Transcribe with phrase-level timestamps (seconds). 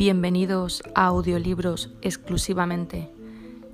[0.00, 3.10] Bienvenidos a Audiolibros exclusivamente,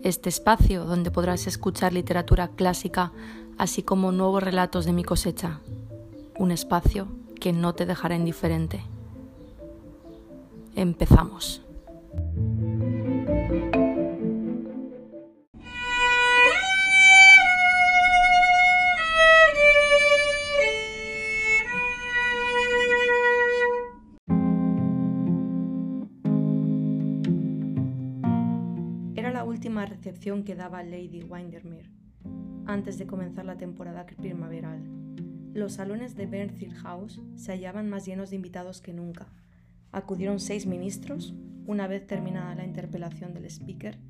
[0.03, 3.13] este espacio donde podrás escuchar literatura clásica
[3.59, 5.61] así como nuevos relatos de mi cosecha,
[6.37, 7.07] un espacio
[7.41, 8.83] que no te dejará indiferente.
[10.75, 11.63] Empezamos.
[30.27, 31.89] Que daba Lady Windermere
[32.67, 34.83] antes de comenzar la temporada primaveral.
[35.55, 39.29] Los salones de Bernfield House se hallaban más llenos de invitados que nunca.
[39.93, 41.33] Acudieron seis ministros,
[41.65, 44.01] una vez terminada la interpelación del speaker,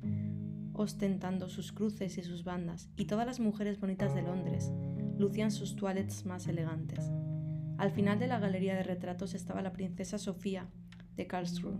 [0.73, 4.71] ostentando sus cruces y sus bandas, y todas las mujeres bonitas de Londres
[5.19, 7.11] lucían sus toilettes más elegantes.
[7.77, 10.67] Al final de la galería de retratos estaba la princesa Sofía
[11.15, 11.77] de Karlsruhe,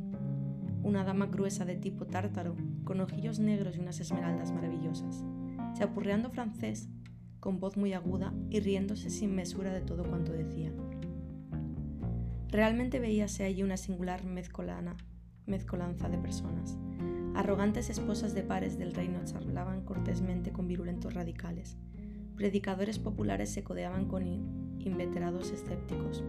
[0.87, 5.23] una dama gruesa de tipo tártaro, con ojillos negros y unas esmeraldas maravillosas
[5.77, 6.89] chapurreando francés
[7.39, 10.73] con voz muy aguda y riéndose sin mesura de todo cuanto decían.
[12.49, 14.97] Realmente veíase allí una singular mezcolana,
[15.45, 16.77] mezcolanza de personas.
[17.35, 21.77] Arrogantes esposas de pares del reino charlaban cortésmente con virulentos radicales.
[22.35, 24.25] Predicadores populares se codeaban con
[24.79, 26.23] inveterados escépticos.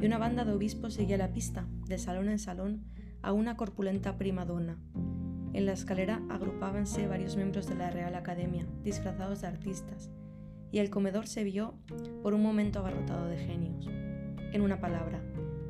[0.00, 2.84] Y una banda de obispos seguía la pista, de salón en salón,
[3.26, 4.78] a una corpulenta prima donna,
[5.52, 10.12] en la escalera agrupábanse varios miembros de la Real Academia, disfrazados de artistas,
[10.70, 11.74] y el comedor se vio
[12.22, 13.84] por un momento abarrotado de genios.
[14.52, 15.20] En una palabra,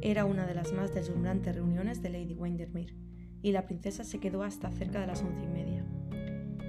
[0.02, 2.94] era una de las más deslumbrantes reuniones de Lady Windermere,
[3.40, 5.82] y la princesa se quedó hasta cerca de las once y media.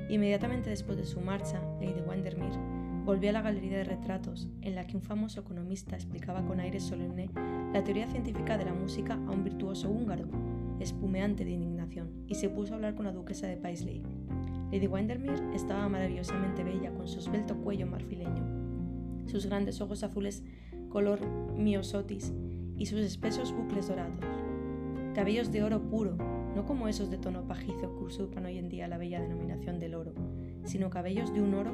[0.08, 2.58] Inmediatamente después de su marcha, Lady Windermere
[3.04, 6.80] volvió a la galería de retratos, en la que un famoso economista explicaba con aire
[6.80, 7.30] solemne
[7.74, 10.30] la teoría científica de la música a un virtuoso húngaro,
[10.80, 14.04] espumeante de indignación, y se puso a hablar con la duquesa de Paisley.
[14.72, 18.44] Lady Windermere estaba maravillosamente bella con su esbelto cuello marfileño,
[19.26, 20.44] sus grandes ojos azules
[20.90, 21.20] color
[21.56, 22.34] miosotis
[22.78, 24.26] y sus espesos bucles dorados.
[25.14, 26.16] Cabellos de oro puro,
[26.56, 29.96] no como esos de tono pajizo que usurpan hoy en día la bella denominación del
[29.96, 30.14] oro,
[30.64, 31.72] sino cabellos de un oro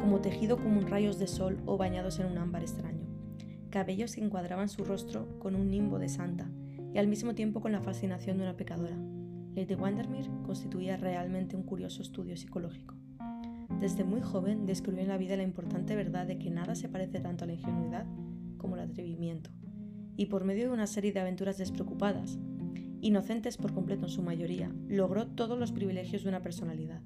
[0.00, 3.04] como tejido como un rayos de sol o bañados en un ámbar extraño.
[3.70, 6.48] Cabellos que encuadraban su rostro con un nimbo de santa,
[6.96, 8.96] y al mismo tiempo con la fascinación de una pecadora.
[9.54, 12.94] Lady Windermere constituía realmente un curioso estudio psicológico.
[13.82, 17.20] Desde muy joven descubrió en la vida la importante verdad de que nada se parece
[17.20, 18.06] tanto a la ingenuidad
[18.56, 19.50] como al atrevimiento,
[20.16, 22.38] y por medio de una serie de aventuras despreocupadas,
[23.02, 27.02] inocentes por completo en su mayoría, logró todos los privilegios de una personalidad.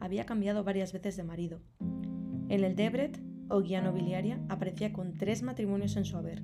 [0.00, 1.60] Había cambiado varias veces de marido.
[2.48, 6.42] En el Debret, o guía nobiliaria, aparecía con tres matrimonios en su haber,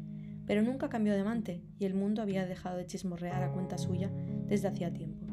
[0.48, 4.10] pero nunca cambió de amante y el mundo había dejado de chismorrear a cuenta suya
[4.46, 5.26] desde hacía tiempo.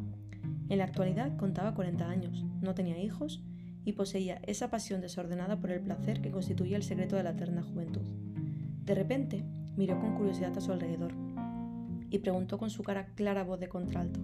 [0.68, 3.42] En la actualidad contaba 40 años, no tenía hijos
[3.86, 7.64] y poseía esa pasión desordenada por el placer que constituía el secreto de la eterna
[7.64, 8.02] juventud.
[8.84, 9.46] De repente
[9.78, 11.14] miró con curiosidad a su alrededor
[12.10, 14.20] y preguntó con su cara clara voz de contralto: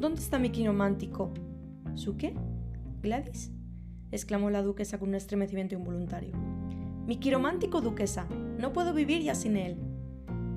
[0.00, 1.32] ¿Dónde está mi quinomántico?
[1.94, 2.34] ¿Su qué?
[3.02, 3.52] ¿Gladys?
[4.10, 6.49] exclamó la duquesa con un estremecimiento involuntario.
[7.10, 9.76] Mi quiromántico duquesa, no puedo vivir ya sin él.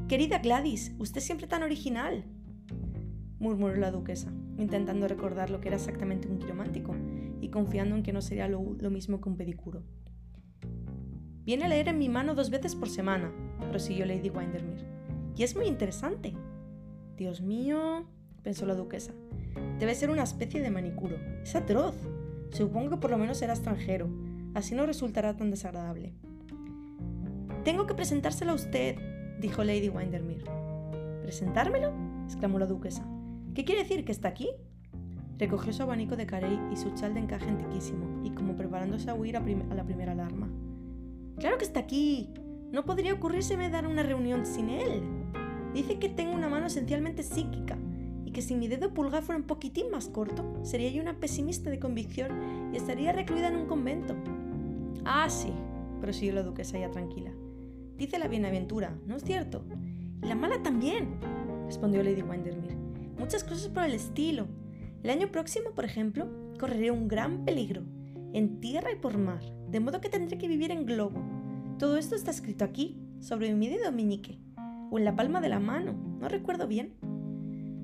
[0.08, 2.26] Querida Gladys, usted siempre tan original,
[3.40, 6.96] murmuró la duquesa, intentando recordar lo que era exactamente un quiromántico
[7.42, 9.82] y confiando en que no sería lo, mismo que un pedicuro.
[11.44, 13.34] Viene a leer en mi mano dos veces por semana,
[13.72, 14.86] prosiguió Lady Windermere,
[15.36, 16.36] y es muy interesante.
[17.18, 18.06] Dios mío,
[18.44, 19.12] pensó la duquesa,
[19.80, 21.16] debe ser una especie de manicuro.
[21.42, 21.96] Es atroz.
[22.52, 24.08] Supongo que por lo menos será extranjero,
[24.54, 26.14] así no resultará tan desagradable.
[27.64, 28.98] Tengo que presentárselo a usted,
[29.40, 30.44] dijo Lady Windermere.
[31.22, 31.94] ¿Presentármelo?
[32.26, 33.08] exclamó la duquesa.
[33.56, 34.50] ¿Qué quiere decir que está aquí?
[35.38, 39.16] Recogió su abanico de carey y su chal de encaje antiquísimo, y como preparándose a
[39.16, 40.50] huir a, la primera alarma.
[41.40, 42.34] ¡Claro que está aquí!
[42.74, 45.02] No podría ocurrírseme dar una reunión sin él.
[45.74, 47.78] Dice que tengo una mano esencialmente psíquica
[48.26, 51.70] y que si mi dedo pulgar fuera un poquitín más corto, sería yo una pesimista
[51.70, 54.16] de convicción y estaría recluida en un convento.
[55.06, 55.54] Ah, sí,
[56.02, 57.32] prosiguió la duquesa ya tranquila.
[57.98, 59.66] Dice la bienaventura, ¿no es cierto?
[60.22, 61.20] Y la mala también,
[61.66, 62.76] respondió Lady Windermere.
[63.18, 64.48] Muchas cosas por el estilo.
[65.04, 66.28] El año próximo, por ejemplo,
[66.60, 67.84] correré un gran peligro,
[68.34, 71.22] en tierra y por mar, de modo que tendré que vivir en globo.
[71.78, 74.40] Todo esto está escrito aquí, sobre mi dedo meñique,
[74.90, 76.94] o en la palma de la mano, no recuerdo bien.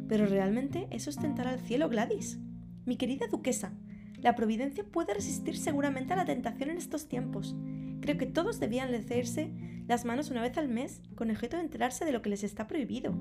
[0.08, 2.40] Pero realmente eso ostentará al cielo Gladys.
[2.86, 3.74] Mi querida duquesa,
[4.22, 7.56] la providencia puede resistir seguramente a la tentación en estos tiempos.
[8.02, 9.52] Creo que todos debían lecerse
[9.90, 12.68] las manos una vez al mes con objeto de enterarse de lo que les está
[12.68, 13.16] prohibido.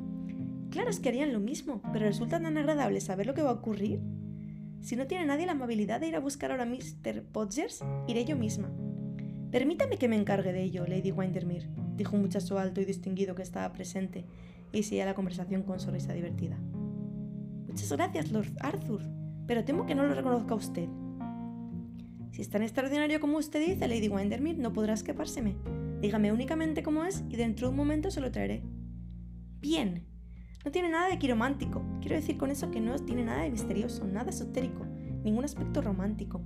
[0.71, 3.55] Claro es que harían lo mismo, pero resulta tan agradable saber lo que va a
[3.55, 4.01] ocurrir.
[4.83, 7.23] Si no tiene nadie la amabilidad de ir a buscar ahora a Mr.
[7.33, 8.71] Podgers, iré yo misma.
[9.51, 13.43] Permítame que me encargue de ello, Lady Windermere, dijo un muchacho alto y distinguido que
[13.43, 14.27] estaba presente
[14.71, 16.59] y seguía la conversación con sonrisa divertida.
[17.67, 19.01] Muchas gracias, Lord Arthur,
[19.47, 20.87] pero temo que no lo reconozca usted.
[22.31, 25.57] Si es tan extraordinario como usted dice, Lady Windermere, no podrá escapárseme.
[26.01, 28.63] Dígame únicamente cómo es y dentro de un momento se lo traeré.
[29.61, 30.07] Bien.
[30.65, 31.83] No tiene nada de quiromántico.
[32.01, 34.85] Quiero decir con eso que no tiene nada de misterioso, nada esotérico,
[35.25, 36.43] ningún aspecto romántico.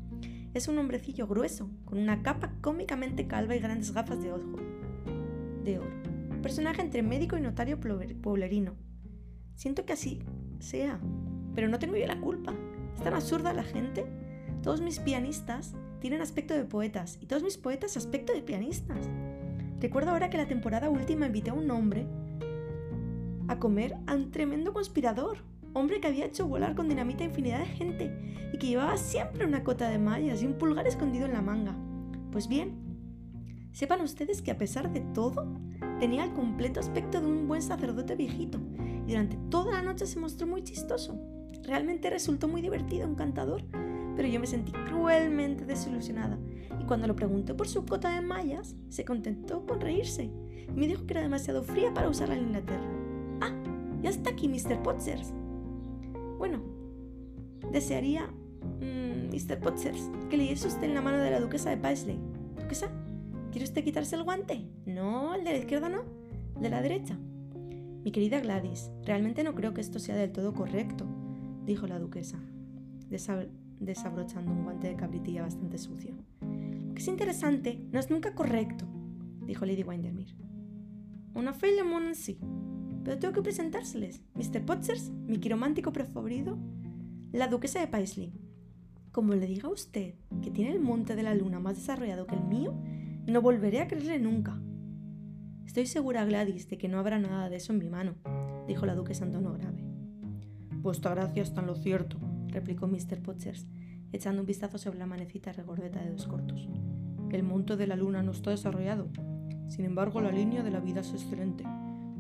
[0.55, 4.57] Es un hombrecillo grueso, con una capa cómicamente calva y grandes gafas de ojo.
[5.65, 6.03] De oro.
[6.43, 8.75] Personaje entre médico y notario pueblerino.
[9.55, 10.23] Siento que así
[10.61, 11.01] sea,
[11.55, 12.55] pero no tengo yo la culpa.
[12.95, 14.05] Es tan absurda la gente.
[14.63, 19.09] Todos mis pianistas tienen aspecto de poetas y todos mis poetas aspecto de pianistas.
[19.83, 22.07] Recuerdo ahora que la temporada última invité a un hombre
[23.49, 25.39] a comer a un tremendo conspirador,
[25.73, 29.45] hombre que había hecho volar con dinamita a infinidad de gente y que llevaba siempre
[29.45, 31.75] una cota de mallas y un pulgar escondido en la manga.
[32.31, 32.79] Pues bien,
[33.73, 35.53] sepan ustedes que a pesar de todo,
[35.99, 38.61] tenía el completo aspecto de un buen sacerdote viejito
[39.05, 41.19] y durante toda la noche se mostró muy chistoso.
[41.65, 43.65] Realmente resultó muy divertido, encantador,
[44.17, 46.39] pero yo me sentí cruelmente desilusionada
[46.81, 50.31] y cuando lo pregunté por su cota de mallas, se contentó con reírse
[50.69, 52.85] y me dijo que era demasiado fría para usarla en Inglaterra.
[53.41, 53.55] Ah,
[54.03, 54.83] ya está aquí Mr.
[54.83, 55.33] Potsers.
[56.39, 56.63] Bueno,
[57.71, 58.29] desearía,
[58.81, 59.59] Mr.
[59.59, 62.19] Mm, Potsers, que leyese usted en la mano de la duquesa de Paisley.
[62.61, 62.89] ¿Duquesa?
[63.51, 64.67] ¿Quiere usted quitarse el guante?
[64.87, 66.03] No, el de la izquierda no,
[66.57, 67.19] el de la derecha.
[68.03, 71.07] Mi querida Gladys, realmente no creo que esto sea del todo correcto,
[71.65, 72.41] dijo la duquesa,
[73.85, 76.15] desabrochando un guante de cabritilla bastante sucio.
[76.41, 78.87] Que es interesante no es nunca correcto,
[79.47, 80.35] dijo Lady Windermere.
[81.35, 82.39] Una fe le sí,
[83.05, 84.23] pero tengo que presentárseles.
[84.35, 84.65] Mr.
[84.65, 86.59] Potsers, mi quiromántico preferido,
[87.33, 88.33] la duquesa de Paisley.
[89.11, 92.35] Como le diga a usted que tiene el monte de la luna más desarrollado que
[92.35, 92.75] el mío,
[93.27, 94.61] no volveré a creerle nunca.
[95.67, 98.15] Estoy segura, Gladys, de que no habrá nada de eso en mi mano,
[98.67, 99.83] dijo la duquesa en tono grave.
[100.83, 102.19] Vuestra gracia está en lo cierto,
[102.53, 103.21] replicó Mr.
[103.23, 103.67] Potsers,
[104.13, 106.69] echando un vistazo sobre la manecita regordeta de dos cortos.
[107.31, 109.09] El monte de la luna no está desarrollado.
[109.69, 111.65] Sin embargo, la línea de la vida es excelente.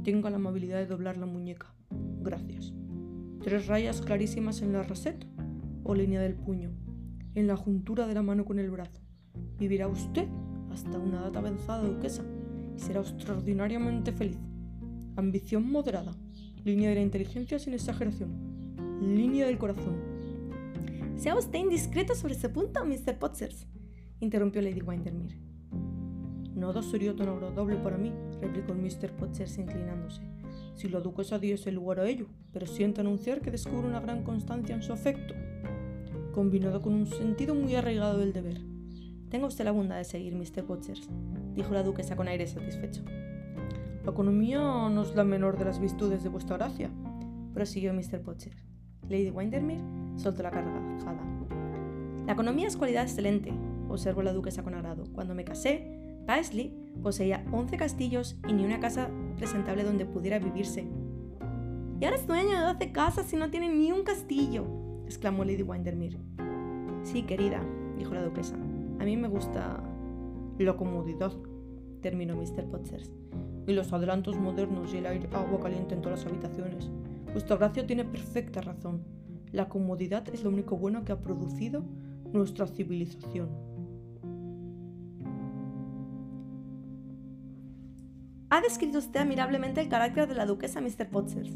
[0.03, 1.75] Tenga la amabilidad de doblar la muñeca.
[2.23, 2.73] Gracias.
[3.43, 5.27] Tres rayas clarísimas en la raseta
[5.85, 6.71] o línea del puño,
[7.35, 9.01] en la juntura de la mano con el brazo.
[9.59, 10.29] Vivirá usted
[10.71, 12.25] hasta una data avanzada duquesa
[12.77, 14.39] y será extraordinariamente feliz.
[15.17, 16.13] Ambición moderada,
[16.65, 18.31] línea de la inteligencia sin exageración,
[19.01, 20.12] línea del corazón.
[21.23, 23.17] Sea usted indiscreto sobre ese punto, Mr.
[23.17, 23.69] Potsers,
[24.19, 25.39] interrumpió Lady Windermere.
[26.53, 29.13] Nada sería tan agradable para mí, replicó el Mr.
[29.13, 30.21] Potsers inclinándose,
[30.75, 34.75] si la duquesa diese lugar a ello, pero siento anunciar que descubre una gran constancia
[34.75, 35.33] en su afecto,
[36.35, 38.61] combinado con un sentido muy arraigado del deber.
[39.31, 40.65] Tenga usted la bondad de seguir, Mr.
[40.65, 41.09] Potsers,
[41.55, 43.05] dijo la duquesa con aire satisfecho.
[44.05, 46.91] La economía no es la menor de las virtudes de vuestra gracia,
[47.55, 48.23] prosiguió Mr.
[48.23, 48.57] Potter.
[49.09, 51.21] Lady Windermere soltó la cargajada.
[52.27, 53.53] La economía es cualidad excelente,
[53.89, 55.05] observó la duquesa con agrado.
[55.13, 56.73] Cuando me casé, Paisley
[57.03, 60.87] poseía 11 castillos y ni una casa presentable donde pudiera vivirse.
[62.01, 64.65] Y ahora es dueño de 12 casas y no tiene ni un castillo,
[65.05, 66.19] exclamó Lady Windermere.
[67.03, 67.61] Sí, querida,
[67.99, 68.57] dijo la duquesa.
[69.01, 69.83] A mí me gusta
[70.59, 71.33] la comodidad,
[72.01, 72.65] terminó Mr.
[72.67, 73.13] Potsers.
[73.67, 76.91] Y los adelantos modernos y el aire, agua caliente en todas las habitaciones.
[77.33, 79.03] Vuestra gracia tiene perfecta razón.
[79.53, 81.85] La comodidad es lo único bueno que ha producido
[82.33, 83.51] nuestra civilización.
[88.51, 91.09] Ha descrito usted admirablemente el carácter de la duquesa Mr.
[91.11, 91.55] Potsers.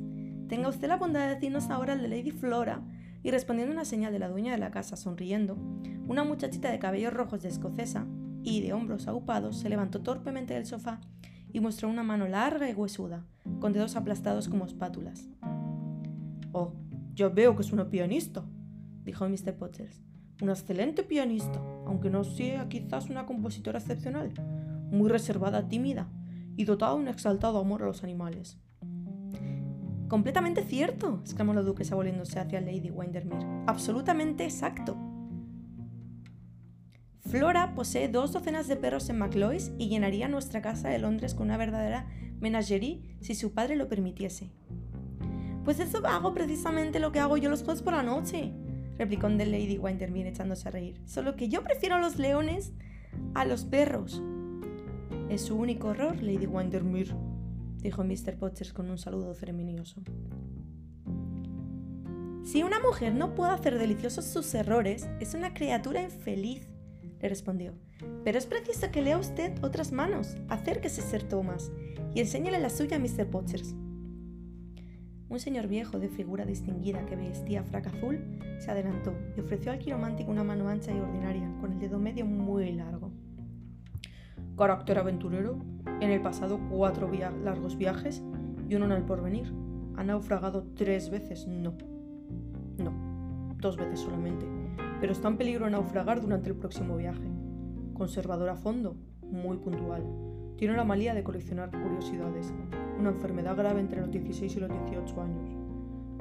[0.49, 2.83] Tenga usted la bondad de decirnos ahora el de Lady Flora.
[3.23, 5.57] Y respondiendo a una señal de la dueña de la casa, sonriendo,
[6.07, 8.07] una muchachita de cabellos rojos de escocesa,
[8.47, 11.01] y de hombros aupados se levantó torpemente del sofá
[11.53, 13.27] y mostró una mano larga y huesuda,
[13.59, 15.29] con dedos aplastados como espátulas.
[16.53, 16.73] Oh,
[17.17, 18.45] ya veo que es una pianista,
[19.03, 19.57] dijo Mr.
[19.57, 20.03] Potters.
[20.43, 24.35] Una excelente pianista, aunque no sea quizás una compositora excepcional,
[24.91, 26.11] muy reservada, tímida
[26.57, 28.59] y dotada de un exaltado amor a los animales.
[30.09, 33.65] Completamente cierto, exclamó la duquesa volviéndose hacia Lady Windermere.
[33.67, 34.97] Absolutamente exacto.
[37.21, 41.47] Flora posee dos docenas de perros en McLois y llenaría nuestra casa de Londres con
[41.47, 42.07] una verdadera
[42.39, 44.53] menagerie si su padre lo permitiese.
[45.67, 48.53] Pues eso hago precisamente lo que hago yo los jueves por la noche,
[48.97, 51.01] replicó Lady Windermere echándose a reír.
[51.07, 52.73] Solo que yo prefiero a los leones
[53.35, 54.23] a los perros.
[55.29, 57.17] Es su único horror, Lady Windermere,
[57.79, 58.39] dijo Mr.
[58.39, 60.05] Potchers con un saludo ceremonioso.
[62.45, 66.69] Si una mujer no puede hacer deliciosos sus errores, es una criatura infeliz,
[67.21, 67.75] le respondió.
[68.23, 70.37] Pero es preciso que lea usted otras manos.
[70.49, 71.73] Acérquese, Sir Thomas,
[72.15, 73.27] y enséñale la suya a Mr.
[73.29, 73.75] Potchers.
[75.29, 78.21] Un señor viejo de figura distinguida que vestía frac azul
[78.61, 82.25] se adelantó y ofreció al quiromántico una mano ancha y ordinaria, con el dedo medio
[82.25, 83.11] muy largo.
[84.57, 85.59] Carácter aventurero,
[86.01, 87.11] en el pasado cuatro
[87.43, 88.23] largos viajes
[88.69, 89.53] y uno en el porvenir.
[89.97, 91.75] Ha naufragado tres veces, no.
[92.79, 94.47] No, dos veces solamente,
[95.01, 97.29] pero está en peligro de naufragar durante el próximo viaje.
[97.95, 100.05] Conservador a fondo, muy puntual.
[100.57, 102.53] Tiene la malía de coleccionar curiosidades,
[102.99, 105.51] una enfermedad grave entre los 16 y los 18 años.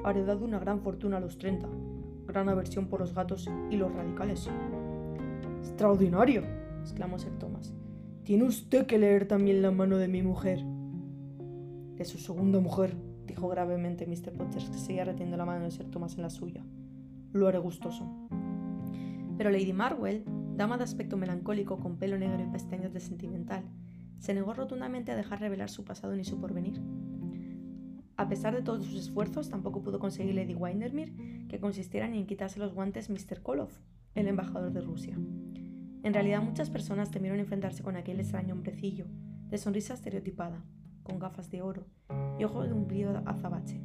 [0.04, 1.66] Ha heredado una gran fortuna a los 30,
[2.26, 4.48] gran aversión por los gatos y los radicales.
[5.60, 6.42] ¡Extraordinario!
[6.82, 7.72] exclamó Sir Thomas.
[8.24, 10.62] Tiene usted que leer también la mano de mi mujer.
[11.96, 12.94] De su segunda mujer,
[13.26, 14.32] dijo gravemente Mr.
[14.32, 16.62] Potters, que seguía reteniendo la mano de Sir Thomas en la suya.
[17.32, 18.04] Lo haré gustoso.
[19.38, 20.24] Pero Lady Marwell,
[20.56, 23.64] dama de aspecto melancólico con pelo negro y pestañas de sentimental,
[24.18, 26.80] se negó rotundamente a dejar revelar su pasado ni su porvenir.
[28.16, 31.12] A pesar de todos sus esfuerzos, tampoco pudo conseguir Lady Windermere
[31.48, 33.42] que consistieran en quitarse los guantes Mr.
[33.42, 33.78] Koloff,
[34.14, 35.16] el embajador de Rusia.
[36.02, 39.06] En realidad muchas personas temieron enfrentarse con aquel extraño hombrecillo,
[39.48, 40.64] de sonrisa estereotipada,
[41.02, 41.86] con gafas de oro
[42.38, 43.80] y ojos de un brillo azabache.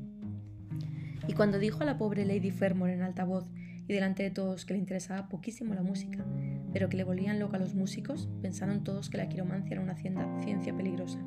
[1.27, 3.50] Y cuando dijo a la pobre Lady Fermor en alta voz
[3.88, 6.25] y delante de todos que le interesaba poquísimo la música,
[6.74, 9.96] pero que le volvían loca a los músicos, pensaron todos que la quiromancia era una
[9.96, 11.20] ciencia peligrosa,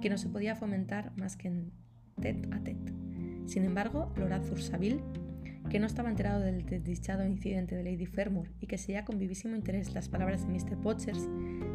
[0.00, 1.72] que no se podía fomentar más que en
[2.20, 2.92] tête a tête.
[3.46, 5.02] Sin embargo, Lorazur Saville,
[5.68, 9.56] que no estaba enterado del desdichado incidente de Lady Fermor y que seguía con vivísimo
[9.56, 10.80] interés las palabras de Mr.
[10.80, 11.28] Potchers,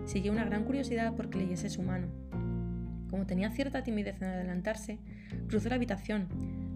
[0.06, 2.08] siguió una gran curiosidad porque leyese su mano.
[3.10, 5.00] Como tenía cierta timidez en adelantarse,
[5.48, 6.28] cruzó la habitación,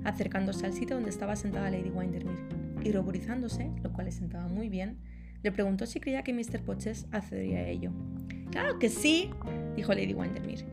[0.03, 2.37] acercándose al sitio donde estaba sentada Lady Windermere,
[2.83, 4.97] y ruborizándose, lo cual le sentaba muy bien,
[5.43, 6.61] le preguntó si creía que Mr.
[6.61, 7.91] Potches accedería a ello.
[8.51, 9.29] Claro que sí,
[9.75, 10.65] dijo Lady Windermere.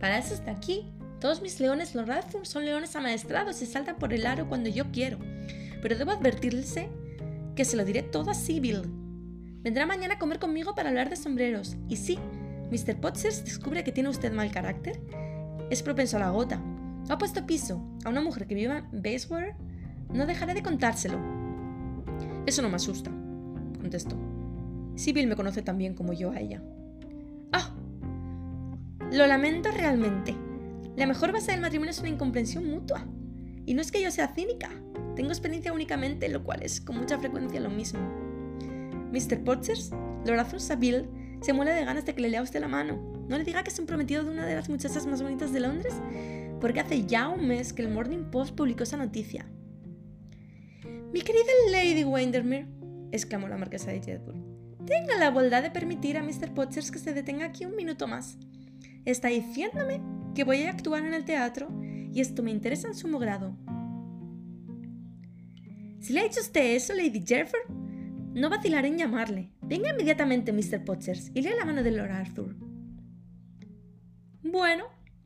[0.00, 0.92] Para eso está aquí.
[1.20, 5.18] Todos mis leones Lorathur son leones amaestrados y saltan por el aro cuando yo quiero.
[5.82, 6.64] Pero debo advertirle
[7.54, 8.82] que se lo diré todo a Sibyl.
[9.62, 11.76] Vendrá mañana a comer conmigo para hablar de sombreros.
[11.88, 12.18] Y sí,
[12.70, 13.00] Mr.
[13.00, 15.00] Potts descubre que tiene usted mal carácter.
[15.70, 16.62] Es propenso a la gota.
[17.08, 19.54] Ha puesto piso a una mujer que viva en Bayswater.
[20.12, 21.18] No dejaré de contárselo.
[22.46, 23.10] Eso no me asusta
[23.78, 24.16] contestó.
[24.94, 26.62] Sibyl me conoce tan bien como yo a ella.
[27.52, 27.74] ¡Ah!
[29.12, 30.34] Lo lamento realmente.
[30.96, 33.06] La mejor base del matrimonio es una incomprensión mutua.
[33.64, 34.70] Y no es que yo sea cínica.
[35.14, 38.00] Tengo experiencia únicamente, lo cual es con mucha frecuencia lo mismo.
[39.12, 39.42] Mr.
[39.44, 39.90] Potchers,
[40.26, 41.08] Lorazón Sabil,
[41.40, 43.00] se muere de ganas de que le lea usted la mano.
[43.28, 45.60] No le diga que es un prometido de una de las muchachas más bonitas de
[45.60, 45.94] Londres,
[46.60, 49.46] porque hace ya un mes que el Morning Post publicó esa noticia.
[51.12, 52.66] Mi querida Lady Windermere,
[53.12, 54.42] exclamó la marquesa de Jedburgh.
[54.86, 56.54] Tenga la bondad de permitir a Mr.
[56.54, 58.38] Potchers que se detenga aquí un minuto más.
[59.04, 60.00] Está diciéndome
[60.34, 63.56] que voy a actuar en el teatro y esto me interesa en sumo grado.
[66.00, 67.68] Si le ha hecho usted eso, Lady Jerford,
[68.34, 69.50] no vacilaré en llamarle.
[69.62, 70.84] Venga inmediatamente, Mr.
[70.84, 72.56] Potchers, y lea la mano de Lord Arthur.
[74.42, 74.84] Bueno,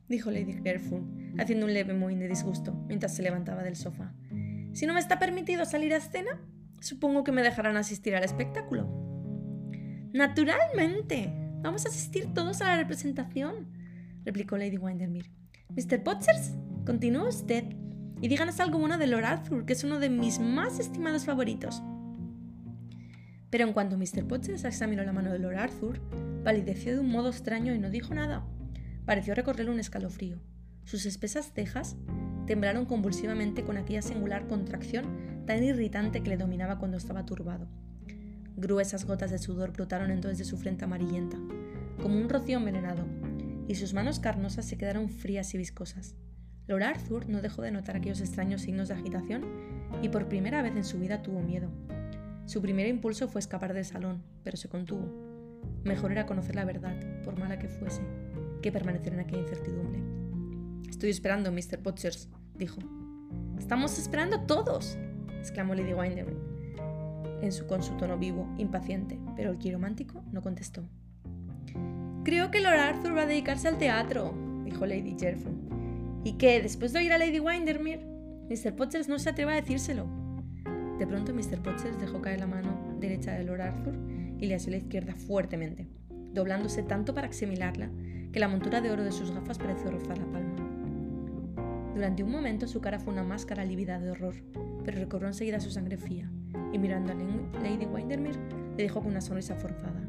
[0.09, 1.03] dijo Lady Gerford,
[1.39, 4.13] haciendo un leve movimiento de disgusto mientras se levantaba del sofá.
[4.73, 6.41] Si no me está permitido salir a escena,
[6.83, 8.89] Supongo que me dejarán asistir al espectáculo.
[10.11, 11.33] Naturalmente.
[11.61, 13.69] Vamos a asistir todos a la representación,
[14.25, 15.31] replicó Lady Windermere.
[15.69, 16.03] Mr.
[16.03, 16.51] Potchers,
[16.85, 17.63] continúe usted
[18.19, 21.81] y díganos algo bueno de Lord Arthur, que es uno de mis más estimados favoritos.
[23.49, 24.27] Pero en cuanto Mr.
[24.27, 26.01] Potchers examinó la mano de Lord Arthur,
[26.43, 28.45] palideció de un modo extraño y no dijo nada.
[29.05, 30.41] Pareció recorrer un escalofrío.
[30.83, 31.95] Sus espesas cejas
[32.45, 37.67] temblaron convulsivamente con aquella singular contracción tan irritante que le dominaba cuando estaba turbado.
[38.55, 41.37] Gruesas gotas de sudor brotaron entonces de su frente amarillenta,
[42.01, 43.05] como un rocío envenenado,
[43.67, 46.15] y sus manos carnosas se quedaron frías y viscosas.
[46.67, 49.43] Lord Arthur no dejó de notar aquellos extraños signos de agitación
[50.01, 51.69] y por primera vez en su vida tuvo miedo.
[52.45, 55.07] Su primer impulso fue escapar del salón, pero se contuvo.
[55.83, 58.01] Mejor era conocer la verdad, por mala que fuese,
[58.61, 60.01] que permanecer en aquella incertidumbre.
[60.89, 61.79] Estoy esperando, Mr.
[61.79, 62.79] Potchers, dijo.
[63.57, 64.97] Estamos esperando todos,
[65.43, 66.37] exclamó Lady Windermere,
[67.41, 70.83] en su, con su tono vivo, impaciente, pero el quiromántico no contestó.
[72.23, 74.33] Creo que Lord Arthur va a dedicarse al teatro,
[74.63, 75.53] dijo Lady Gerford.
[76.23, 76.61] ¿Y qué?
[76.61, 78.05] Después de oír a Lady Windermere,
[78.49, 78.73] Mr.
[78.73, 80.07] Potchers no se atreve a decírselo.
[80.97, 81.61] De pronto Mr.
[81.61, 83.95] Potchers dejó caer la mano derecha de Lord Arthur
[84.39, 85.89] y le asió la izquierda fuertemente,
[86.31, 87.89] doblándose tanto para examilarla
[88.31, 90.52] que la montura de oro de sus gafas pareció rozar la palma.
[91.93, 94.35] Durante un momento su cara fue una máscara lívida de horror,
[94.83, 96.31] pero recobró enseguida su sangre fría,
[96.71, 97.15] y mirando a
[97.61, 98.39] Lady Windermere,
[98.75, 100.01] le dijo con una sonrisa forzada.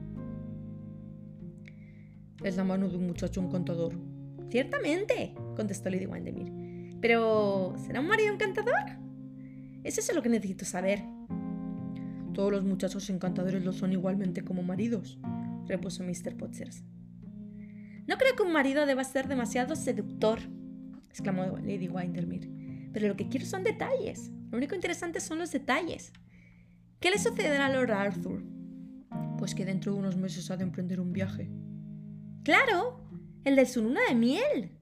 [2.42, 3.94] Es la mano de un muchacho encantador.
[4.50, 6.98] Ciertamente, contestó Lady Windermere.
[7.00, 8.74] Pero, ¿será un marido encantador?
[9.82, 11.02] Eso es lo que necesito saber.
[12.32, 15.18] Todos los muchachos encantadores lo son igualmente como maridos,
[15.66, 16.36] repuso Mr.
[16.36, 16.82] Potchers.
[18.06, 20.40] No creo que un marido deba ser demasiado seductor,
[21.14, 22.50] exclamó Lady Windermere.
[22.92, 24.32] Pero lo que quiero son detalles.
[24.50, 26.12] Lo único interesante son los detalles.
[26.98, 28.42] ¿Qué le sucederá a Lord Arthur?
[29.38, 31.48] Pues que dentro de unos meses ha de emprender un viaje.
[32.42, 33.00] ¡Claro!
[33.44, 34.78] El de su luna de miel.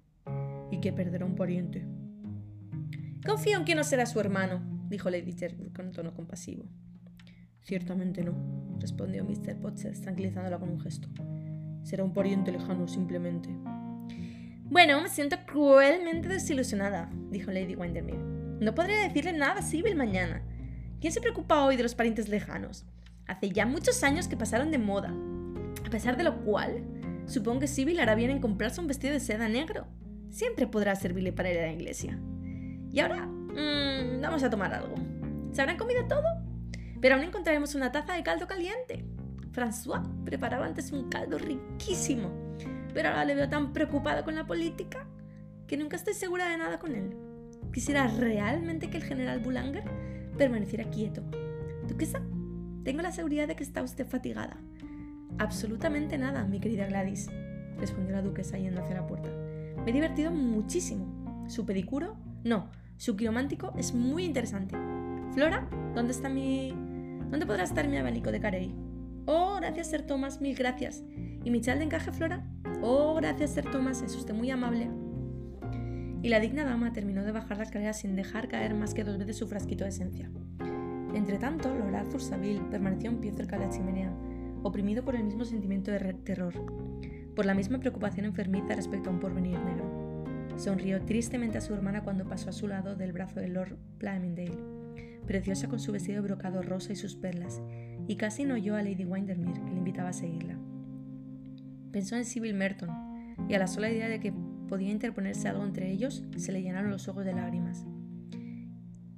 [0.70, 1.86] Y que perderá un pariente.
[3.26, 6.64] Confío en que no será su hermano, dijo Lady Sherwood con tono compasivo.
[7.60, 8.34] Ciertamente no,
[8.80, 9.60] respondió Mr.
[9.60, 11.08] Potts, tranquilizándola con un gesto.
[11.82, 13.50] Será un pariente lejano, simplemente.
[14.72, 18.16] Bueno, me siento cruelmente desilusionada, dijo Lady Windermere.
[18.58, 20.40] No podría decirle nada a Sibyl mañana.
[20.98, 22.86] ¿Quién se preocupa hoy de los parientes lejanos?
[23.26, 25.12] Hace ya muchos años que pasaron de moda.
[25.86, 26.82] A pesar de lo cual,
[27.26, 29.88] supongo que Sibyl hará bien en comprarse un vestido de seda negro.
[30.30, 32.18] Siempre podrá servirle para ir a la iglesia.
[32.90, 34.94] Y ahora, mmm, vamos a tomar algo.
[35.52, 36.24] ¿Se habrán comido todo?
[36.98, 39.04] Pero aún encontraremos una taza de caldo caliente.
[39.52, 42.51] François preparaba antes un caldo riquísimo,
[42.94, 45.06] pero ahora le veo tan preocupado con la política
[45.66, 47.16] que nunca estoy segura de nada con él.
[47.72, 49.84] Quisiera realmente que el general Boulanger
[50.36, 51.22] permaneciera quieto.
[51.88, 52.20] Duquesa,
[52.84, 54.58] tengo la seguridad de que está usted fatigada.
[55.38, 57.28] Absolutamente nada, mi querida Gladys,
[57.78, 59.30] respondió la duquesa yendo hacia la puerta.
[59.84, 61.46] Me he divertido muchísimo.
[61.48, 64.76] Su pedicuro, no, su quiromántico es muy interesante.
[65.32, 66.74] Flora, ¿dónde está mi
[67.32, 68.74] ¿Dónde podrá estar mi abanico de Carey?
[69.24, 71.02] Oh, gracias, Sir Thomas, mil gracias.
[71.42, 72.44] ¿Y mi chal de encaje, Flora?
[72.80, 74.88] Oh, gracias, Sir Thomas, es usted muy amable.
[76.22, 79.18] Y la digna dama terminó de bajar la escalera sin dejar caer más que dos
[79.18, 80.30] veces su frasquito de esencia.
[81.14, 84.12] Entretanto, Lord Arthur Saville permaneció en pie cerca de la chimenea,
[84.62, 86.54] oprimido por el mismo sentimiento de terror,
[87.34, 90.24] por la misma preocupación enfermiza respecto a un porvenir negro.
[90.56, 94.82] Sonrió tristemente a su hermana cuando pasó a su lado del brazo de Lord Plymondale
[95.26, 97.62] preciosa con su vestido brocado rosa y sus perlas,
[98.06, 100.58] y casi no oyó a Lady Windermere, que le invitaba a seguirla.
[101.92, 102.90] Pensó en Sybil Merton,
[103.48, 104.32] y a la sola idea de que
[104.68, 107.84] podía interponerse algo entre ellos, se le llenaron los ojos de lágrimas.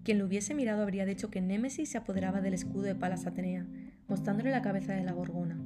[0.02, 3.66] Quien lo hubiese mirado habría dicho que Némesis se apoderaba del escudo de Palas Atenea,
[4.08, 5.58] mostrándole la cabeza de la gorgona.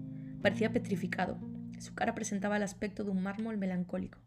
[0.43, 1.39] Parecía petrificado.
[1.79, 4.19] Su cara presentaba el aspecto de un mármol melancólico.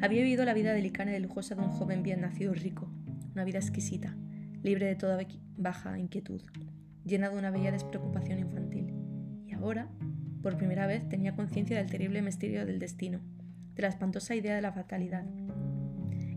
[0.00, 2.90] Había vivido la vida delicada y lujosa de un joven bien nacido y rico,
[3.34, 4.16] una vida exquisita,
[4.62, 5.18] libre de toda
[5.58, 6.42] baja inquietud,
[7.04, 8.94] llena de una bella despreocupación infantil.
[9.46, 9.90] Y ahora,
[10.42, 13.20] por primera vez, tenía conciencia del terrible misterio del destino,
[13.74, 15.24] de la espantosa idea de la fatalidad.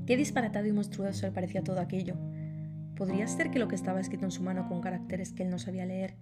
[0.06, 2.16] Qué disparatado y monstruoso le parecía todo aquello.
[2.96, 5.60] Podría ser que lo que estaba escrito en su mano con caracteres que él no
[5.60, 6.16] sabía leer,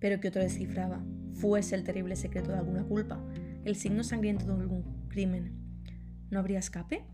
[0.00, 3.24] pero que otro descifraba, fuese el terrible secreto de alguna culpa,
[3.64, 5.52] el signo sangriento de algún crimen.
[6.30, 7.04] ¿No habría escape?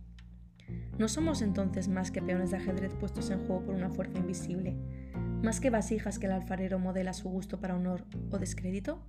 [0.99, 4.77] ¿No somos entonces más que peones de ajedrez puestos en juego por una fuerza invisible?
[5.43, 9.07] ¿Más que vasijas que el alfarero modela a su gusto para honor o descrédito?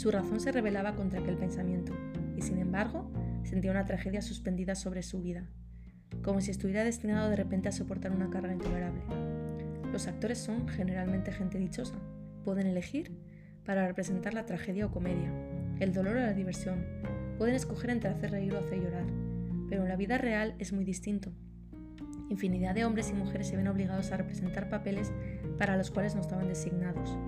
[0.00, 1.92] Su razón se rebelaba contra aquel pensamiento,
[2.34, 3.10] y sin embargo
[3.42, 5.50] sentía una tragedia suspendida sobre su vida,
[6.22, 9.02] como si estuviera destinado de repente a soportar una carga intolerable.
[9.92, 11.96] Los actores son generalmente gente dichosa,
[12.46, 13.12] pueden elegir
[13.66, 15.30] para representar la tragedia o comedia,
[15.80, 16.82] el dolor o la diversión,
[17.36, 19.04] pueden escoger entre hacer reír o hacer llorar,
[19.68, 21.30] pero en la vida real es muy distinto.
[22.30, 25.12] Infinidad de hombres y mujeres se ven obligados a representar papeles
[25.58, 27.18] para los cuales no estaban designados.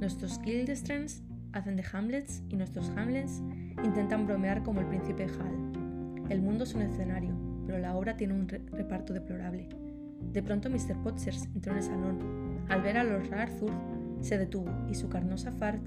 [0.00, 1.22] Nuestros Guildestrans
[1.56, 3.42] hacen de Hamlets y nuestros Hamlets
[3.82, 6.26] intentan bromear como el príncipe Hal.
[6.28, 7.34] El mundo es un escenario,
[7.66, 9.68] pero la obra tiene un reparto deplorable.
[10.32, 11.02] De pronto Mr.
[11.02, 12.18] Potters entró en el salón.
[12.68, 13.70] Al ver a Lord Arthur,
[14.20, 15.78] se detuvo y su carnosa far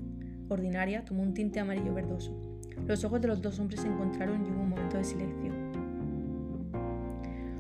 [0.48, 2.36] ordinaria tomó un tinte amarillo verdoso.
[2.88, 5.52] Los ojos de los dos hombres se encontraron y hubo un momento de silencio.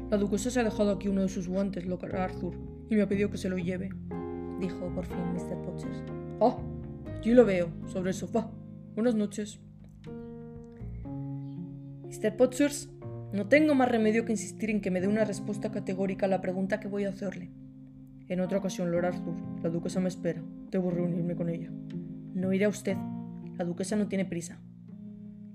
[0.09, 2.55] La duquesa se ha dejado aquí uno de sus guantes, Lord Arthur,
[2.89, 3.89] y me ha pedido que se lo lleve,
[4.59, 5.61] dijo por fin Mr.
[5.61, 6.03] Potchers.
[6.41, 6.57] ¡Ah!
[7.19, 8.49] Allí lo veo, sobre el sofá.
[8.95, 9.59] Buenas noches.
[12.05, 12.37] Mr.
[12.37, 12.89] Potchers,
[13.33, 16.39] no tengo más remedio que insistir en que me dé una respuesta categórica a la
[16.39, 17.51] pregunta que voy a hacerle.
[18.29, 20.41] En otra ocasión, Lord Arthur, la duquesa me espera.
[20.71, 21.69] Debo reunirme con ella.
[22.33, 22.95] No iré a usted.
[23.57, 24.61] La duquesa no tiene prisa.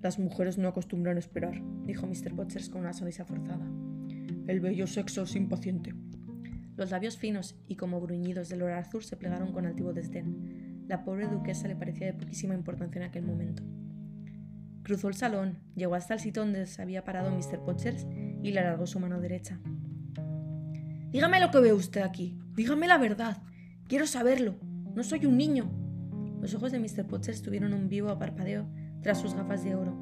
[0.02, 2.36] Las mujeres no acostumbran a esperar, dijo Mr.
[2.36, 3.66] Potchers con una sonrisa forzada.
[4.46, 5.94] El bello sexo es impaciente.
[6.76, 10.63] Los labios finos y como gruñidos de Lord Arthur se plegaron con altivo desdén.
[10.86, 13.62] La pobre duquesa le parecía de poquísima importancia en aquel momento.
[14.82, 17.64] Cruzó el salón, llegó hasta el sitio donde se había parado Mr.
[17.64, 18.06] Potchers
[18.42, 19.58] y le alargó su mano derecha.
[21.10, 22.38] Dígame lo que ve usted aquí.
[22.54, 23.38] Dígame la verdad.
[23.88, 24.56] Quiero saberlo.
[24.94, 25.70] No soy un niño.
[26.40, 27.06] Los ojos de Mr.
[27.06, 28.68] Potts tuvieron un vivo parpadeo
[29.00, 29.96] tras sus gafas de oro.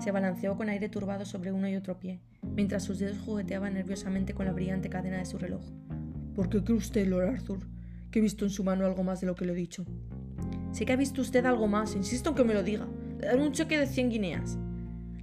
[0.00, 4.34] Se balanceó con aire turbado sobre uno y otro pie, mientras sus dedos jugueteaban nerviosamente
[4.34, 5.62] con la brillante cadena de su reloj.
[6.34, 7.66] ¿Por qué cree usted, Lord Arthur,
[8.10, 9.84] que he visto en su mano algo más de lo que le he dicho?
[10.72, 12.88] Sí que ha visto usted algo más, insisto en que me lo diga.
[13.20, 14.58] Le daré un choque de 100 guineas.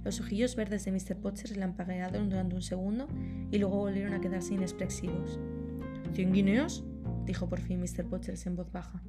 [0.04, 1.16] Los ojillos verdes de Mr.
[1.16, 3.06] Potts relampaguearon durante un segundo
[3.50, 5.38] y luego volvieron a quedarse inexpresivos.
[6.14, 6.84] ¿Cien guineas?
[7.26, 8.06] dijo por fin Mr.
[8.06, 9.02] Potts en voz baja.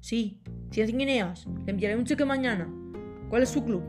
[0.00, 1.46] Sí, cien guineas.
[1.64, 2.68] Le enviaré un cheque mañana.
[3.30, 3.82] ¿Cuál es su club?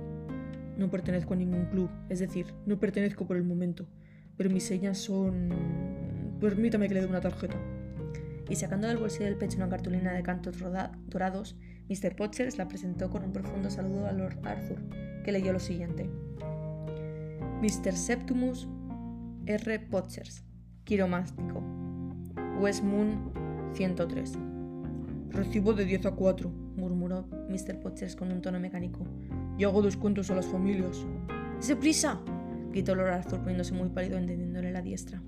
[0.77, 3.87] No pertenezco a ningún club, es decir, no pertenezco por el momento,
[4.37, 5.49] pero mis señas son...
[6.39, 7.57] Permítame que le dé una tarjeta.
[8.49, 10.57] Y sacando del bolsillo del pecho una cartulina de cantos
[11.07, 11.57] dorados,
[11.89, 12.15] Mr.
[12.15, 14.81] Potts la presentó con un profundo saludo a Lord Arthur,
[15.23, 16.09] que leyó lo siguiente.
[17.61, 17.93] Mr.
[17.93, 18.67] Septimus
[19.45, 19.79] R.
[19.79, 20.43] Potchers,
[20.83, 21.63] quiromástico.
[22.59, 23.31] West Moon
[23.73, 24.33] 103.
[25.29, 27.79] Recibo de 10 a 4, murmuró Mr.
[27.79, 29.05] Potchers con un tono mecánico.
[29.57, 31.05] Y hago descuentos a las familias.
[31.57, 32.19] ¡Dese prisa!
[32.71, 35.21] gritó Lord Arthur poniéndose muy pálido entendiéndole la diestra.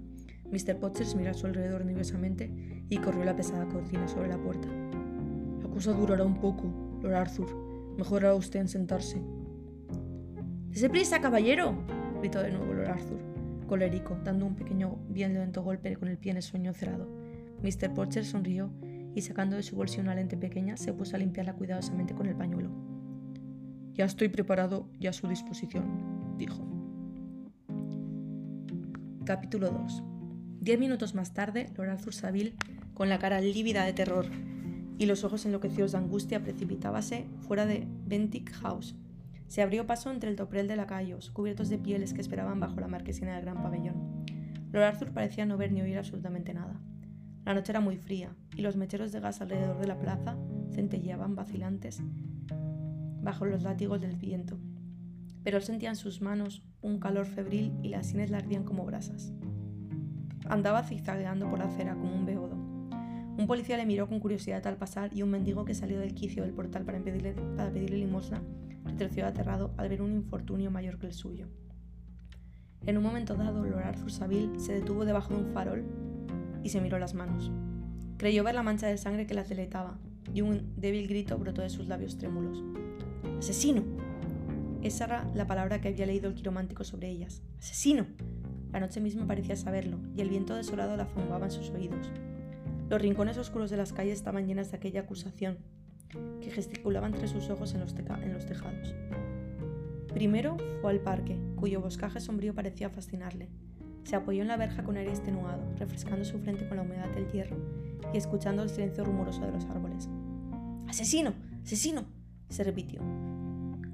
[0.51, 0.79] Mr.
[0.79, 2.51] Potchers miró a su alrededor nerviosamente
[2.89, 4.67] y corrió la pesada cortina sobre la puerta.
[5.77, 6.63] Cosa durará un poco,
[7.03, 7.93] Lord Arthur.
[7.99, 9.21] Mejor hará usted en sentarse.
[10.71, 11.77] ¡Dese prisa, caballero!
[12.19, 13.19] gritó de nuevo Lord Arthur,
[13.67, 17.07] colérico, dando un pequeño, bien lento golpe con el pie en el sueño cerrado.
[17.61, 17.93] Mr.
[17.93, 18.71] Porcher sonrió
[19.13, 22.33] y sacando de su bolsillo una lente pequeña se puso a limpiarla cuidadosamente con el
[22.33, 22.71] pañuelo.
[23.93, 26.65] Ya estoy preparado y a su disposición, dijo.
[29.25, 30.03] Capítulo 2.
[30.59, 32.55] Diez minutos más tarde, Lord Arthur Saville,
[32.95, 34.25] con la cara lívida de terror
[34.97, 38.95] y los ojos enloquecidos de angustia, precipitábase fuera de Bentic House,
[39.47, 42.87] se abrió paso entre el toprel de lacayos, cubiertos de pieles que esperaban bajo la
[42.87, 44.25] marquesina del gran pabellón.
[44.73, 46.81] Lord Arthur parecía no ver ni oír absolutamente nada.
[47.45, 50.37] La noche era muy fría, y los mecheros de gas alrededor de la plaza
[50.73, 52.01] centelleaban vacilantes
[53.21, 54.59] bajo los látigos del viento.
[55.43, 58.85] Pero él sentía en sus manos un calor febril y las sienes le ardían como
[58.85, 59.31] brasas.
[60.49, 62.56] Andaba zigzagueando por la acera como un beodo.
[63.37, 66.43] Un policía le miró con curiosidad al pasar y un mendigo que salió del quicio
[66.43, 68.41] del portal para pedirle, para pedirle limosna
[68.83, 71.47] retroció aterrado al ver un infortunio mayor que el suyo.
[72.85, 75.85] En un momento dado, Lord Arthur Saville se detuvo debajo de un farol
[76.63, 77.51] y se miró las manos.
[78.17, 79.99] Creyó ver la mancha de sangre que la deletaba,
[80.33, 82.63] y un débil grito brotó de sus labios trémulos.
[83.37, 83.83] ¡Asesino!
[84.81, 87.41] Esa era la palabra que había leído el quiromántico sobre ellas.
[87.59, 88.07] ¡Asesino!
[88.71, 92.11] La noche misma parecía saberlo, y el viento desolado la zumbaba en sus oídos.
[92.89, 95.57] Los rincones oscuros de las calles estaban llenas de aquella acusación,
[96.41, 98.95] que gesticulaba entre sus ojos en los, tejados.
[100.13, 103.49] Primero fue al parque, cuyo boscaje sombrío parecía fascinarle.
[104.05, 107.29] Se apoyó en la verja con aire extenuado, refrescando su frente con la humedad del
[107.29, 107.57] hierro
[108.13, 110.07] y escuchando el silencio rumoroso de los árboles.
[110.87, 111.33] ¡Asesino!
[111.63, 112.05] ¡Asesino!
[112.47, 113.01] se repitió,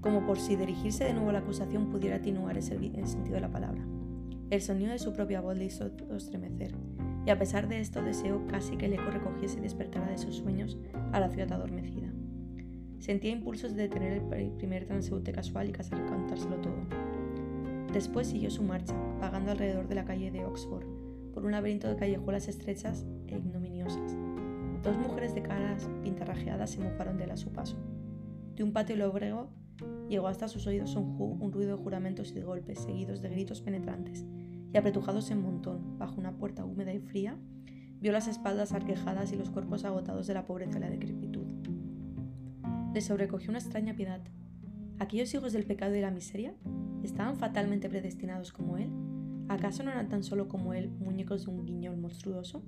[0.01, 3.49] como por si dirigirse de nuevo a la acusación pudiera atenuar el sentido de la
[3.49, 3.83] palabra.
[4.51, 6.75] El sonido de su propia voz le hizo estremecer,
[7.25, 10.35] y a pesar de esto deseó casi que el eco recogiese y despertara de sus
[10.35, 10.77] sueños
[11.11, 12.11] a la ciudad adormecida.
[12.99, 16.75] Sentía impulsos de detener el primer transeúnte casual y casi contárselo todo.
[17.91, 20.85] Después siguió su marcha, vagando alrededor de la calle de Oxford,
[21.33, 24.17] por un laberinto de callejuelas estrechas e ignominiosas.
[24.81, 27.77] Dos mujeres de caras pintarrajeadas se mofaron de él a su paso.
[28.55, 29.49] De un patio lóbrego
[30.09, 33.61] llegó hasta sus oídos un, un ruido de juramentos y de golpes, seguidos de gritos
[33.61, 34.25] penetrantes,
[34.73, 37.37] y apretujados en montón, bajo una puerta húmeda y fría,
[38.01, 41.45] vio las espaldas arquejadas y los cuerpos agotados de la pobreza y la decrepitud.
[42.91, 44.21] Le sobrecogió una extraña piedad.
[44.97, 46.55] ¿Aquellos hijos del pecado y la miseria
[47.03, 48.89] estaban fatalmente predestinados como él?
[49.47, 52.63] ¿Acaso no eran tan solo como él muñecos de un guiñol monstruoso?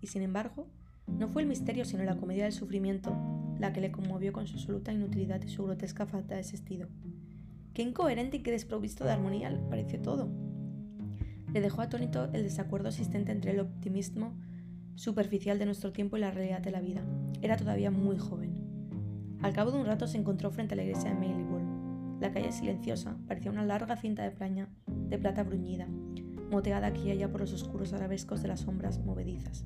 [0.00, 0.68] Y sin embargo,
[1.08, 3.16] no fue el misterio sino la comedia del sufrimiento
[3.58, 6.88] la que le conmovió con su absoluta inutilidad y su grotesca falta de sentido.
[7.74, 10.45] Qué incoherente y qué desprovisto de armonía le pareció todo
[11.56, 14.34] le dejó atónito el desacuerdo existente entre el optimismo
[14.94, 17.00] superficial de nuestro tiempo y la realidad de la vida.
[17.40, 19.38] Era todavía muy joven.
[19.40, 22.20] Al cabo de un rato se encontró frente a la iglesia de Marylebone.
[22.20, 25.86] La calle silenciosa parecía una larga cinta de plaña de plata bruñida,
[26.50, 29.64] moteada aquí y allá por los oscuros arabescos de las sombras movedizas.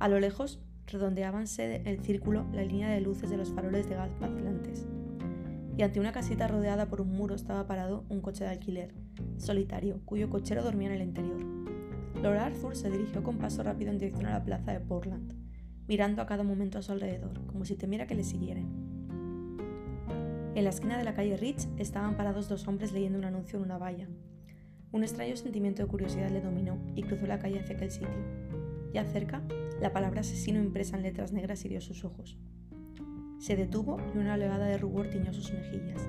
[0.00, 0.58] A lo lejos
[0.88, 4.88] redondeábanse el círculo la línea de luces de los faroles de gas vacilantes.
[5.78, 8.92] Y ante una casita rodeada por un muro estaba parado un coche de alquiler,
[9.36, 11.40] solitario, cuyo cochero dormía en el interior.
[12.20, 15.34] Lord Arthur se dirigió con paso rápido en dirección a la plaza de Portland,
[15.86, 18.66] mirando a cada momento a su alrededor, como si temiera que le siguieran.
[20.56, 23.64] En la esquina de la calle Rich estaban parados dos hombres leyendo un anuncio en
[23.64, 24.08] una valla.
[24.90, 28.10] Un extraño sentimiento de curiosidad le dominó y cruzó la calle hacia aquel sitio.
[28.92, 29.44] Ya cerca,
[29.80, 32.36] la palabra asesino impresa en letras negras hirió sus ojos.
[33.38, 36.08] Se detuvo y una oleada de rubor tiñó sus mejillas.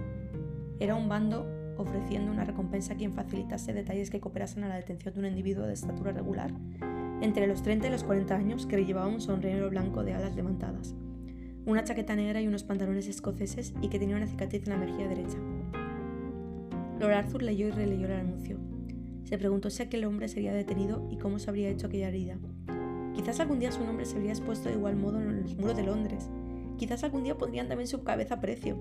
[0.79, 1.45] Era un bando
[1.77, 5.65] ofreciendo una recompensa a quien facilitase detalles que cooperasen a la detención de un individuo
[5.65, 6.51] de estatura regular,
[7.21, 10.95] entre los 30 y los 40 años, que llevaba un sombrero blanco de alas levantadas,
[11.65, 15.07] una chaqueta negra y unos pantalones escoceses y que tenía una cicatriz en la mejilla
[15.07, 15.37] derecha.
[16.99, 18.57] Lord Arthur leyó y releyó el anuncio.
[19.23, 22.37] Se preguntó si aquel hombre sería detenido y cómo se habría hecho aquella herida.
[23.13, 25.83] Quizás algún día su nombre se habría expuesto de igual modo en los muros de
[25.83, 26.29] Londres.
[26.79, 28.77] Quizás algún día pondrían también su cabeza a precio.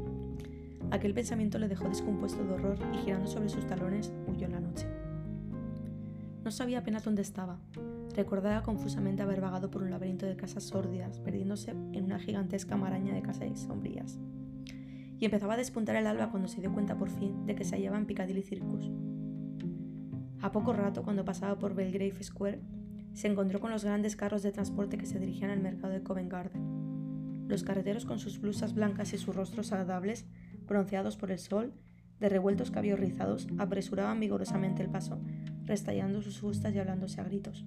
[0.92, 4.61] Aquel pensamiento le dejó descompuesto de horror y girando sobre sus talones huyó en la
[4.61, 4.87] noche.
[6.44, 7.58] No sabía apenas dónde estaba.
[8.14, 13.12] Recordaba confusamente haber vagado por un laberinto de casas sórdidas, perdiéndose en una gigantesca maraña
[13.12, 14.16] de casas sombrías.
[15.18, 17.74] Y empezaba a despuntar el alba cuando se dio cuenta por fin de que se
[17.74, 18.92] hallaba en Piccadilly Circus.
[20.40, 22.61] A poco rato, cuando pasaba por Belgrave Square,
[23.12, 26.30] se encontró con los grandes carros de transporte que se dirigían al mercado de Covent
[26.30, 26.88] Garden.
[27.48, 30.26] Los carreteros con sus blusas blancas y sus rostros agradables
[30.66, 31.72] bronceados por el sol,
[32.20, 35.18] de revueltos cabellos rizados, apresuraban vigorosamente el paso,
[35.64, 37.64] restallando sus fustas y hablándose a gritos.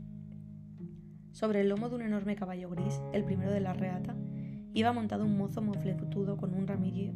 [1.31, 4.15] Sobre el lomo de un enorme caballo gris, el primero de la reata,
[4.73, 7.13] iba montado un mozo mofletudo con un ramillo,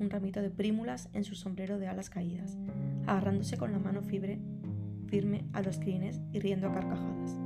[0.00, 2.58] un ramito de prímulas en su sombrero de alas caídas,
[3.06, 4.40] agarrándose con la mano fibre,
[5.06, 7.38] firme a los crines y riendo a carcajadas.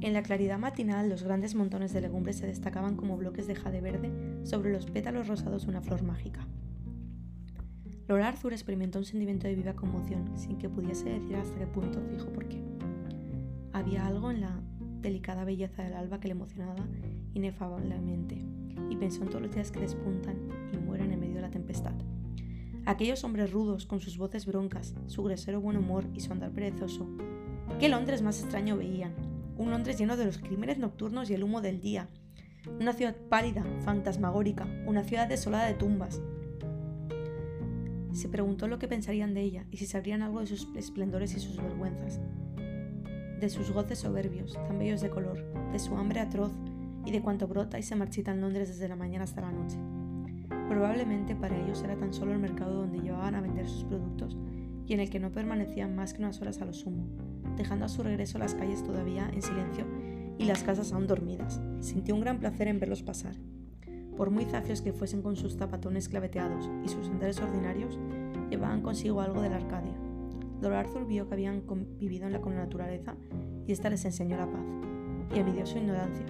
[0.00, 3.80] En la claridad matinal, los grandes montones de legumbres se destacaban como bloques de jade
[3.80, 4.12] verde
[4.44, 6.46] sobre los pétalos rosados de una flor mágica.
[8.06, 12.00] Lord Arthur experimentó un sentimiento de viva conmoción, sin que pudiese decir hasta qué punto
[12.10, 12.62] fijo por qué.
[13.72, 14.60] Había algo en la
[15.00, 16.86] delicada belleza del alba que le emocionaba
[17.34, 18.42] inefablemente,
[18.88, 20.36] y pensó en todos los días que despuntan
[20.72, 21.94] y mueren en medio de la tempestad.
[22.86, 27.06] Aquellos hombres rudos, con sus voces broncas, su grosero buen humor y su andar perezoso.
[27.78, 29.27] ¿Qué Londres más extraño veían?
[29.58, 32.08] Un Londres lleno de los crímenes nocturnos y el humo del día,
[32.80, 36.22] una ciudad pálida, fantasmagórica, una ciudad desolada de tumbas.
[38.12, 41.40] Se preguntó lo que pensarían de ella y si sabrían algo de sus esplendores y
[41.40, 42.20] sus vergüenzas,
[43.40, 46.52] de sus goces soberbios, tan bellos de color, de su hambre atroz
[47.04, 49.76] y de cuanto brota y se marchita en Londres desde la mañana hasta la noche.
[50.68, 54.36] Probablemente para ellos era tan solo el mercado donde llevaban a vender sus productos
[54.86, 57.06] y en el que no permanecían más que unas horas a lo sumo,
[57.58, 59.84] dejando a su regreso las calles todavía en silencio
[60.38, 61.60] y las casas aún dormidas.
[61.80, 63.34] Sintió un gran placer en verlos pasar.
[64.16, 67.98] Por muy zafios que fuesen con sus zapatones claveteados y sus andares ordinarios,
[68.50, 69.94] llevaban consigo algo de la Arcadia.
[70.60, 73.14] Lord Arthur vio que habían convivido en la con la naturaleza
[73.66, 74.64] y ésta les enseñó la paz,
[75.34, 76.26] y envidió su ignorancia.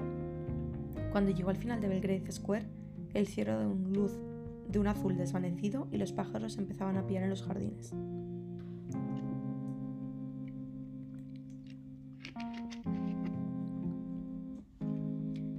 [1.12, 2.66] Cuando llegó al final de Belgrave Square,
[3.14, 4.12] el cielo de un luz
[4.68, 7.94] de un azul desvanecido y los pájaros empezaban a pillar en los jardines.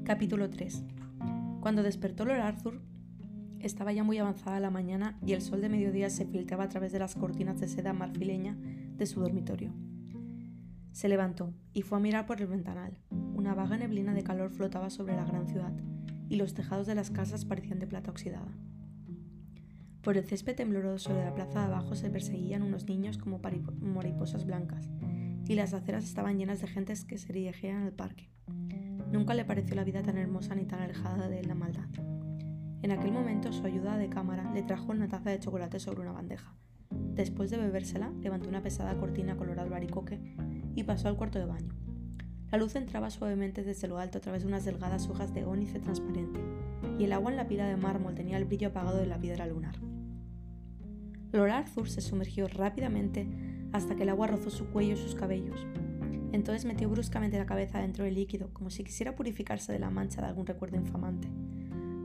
[0.09, 0.85] Capítulo 3.
[1.61, 2.81] Cuando despertó Lord Arthur,
[3.59, 6.91] estaba ya muy avanzada la mañana y el sol de mediodía se filtraba a través
[6.91, 8.57] de las cortinas de seda marfileña
[8.97, 9.71] de su dormitorio.
[10.93, 12.97] Se levantó y fue a mirar por el ventanal.
[13.35, 15.73] Una vaga neblina de calor flotaba sobre la gran ciudad
[16.27, 18.57] y los tejados de las casas parecían de plata oxidada.
[20.01, 23.39] Por el césped tembloroso de la plaza de abajo se perseguían unos niños como
[23.79, 24.89] mariposas blancas,
[25.47, 28.31] y las aceras estaban llenas de gentes que se dirigían al parque.
[29.11, 31.89] Nunca le pareció la vida tan hermosa ni tan alejada de la maldad.
[32.81, 36.11] En aquel momento su ayuda de cámara le trajo una taza de chocolate sobre una
[36.11, 36.55] bandeja.
[36.91, 40.19] Después de bebérsela, levantó una pesada cortina color albaricoque
[40.75, 41.73] y pasó al cuarto de baño.
[42.51, 45.79] La luz entraba suavemente desde lo alto a través de unas delgadas hojas de ónice
[45.79, 46.39] transparente,
[46.97, 49.45] y el agua en la pila de mármol tenía el brillo apagado de la piedra
[49.45, 49.75] lunar.
[51.31, 53.27] Lord Arthur se sumergió rápidamente
[53.71, 55.67] hasta que el agua rozó su cuello y sus cabellos,
[56.31, 60.21] entonces metió bruscamente la cabeza dentro del líquido, como si quisiera purificarse de la mancha
[60.21, 61.27] de algún recuerdo infamante.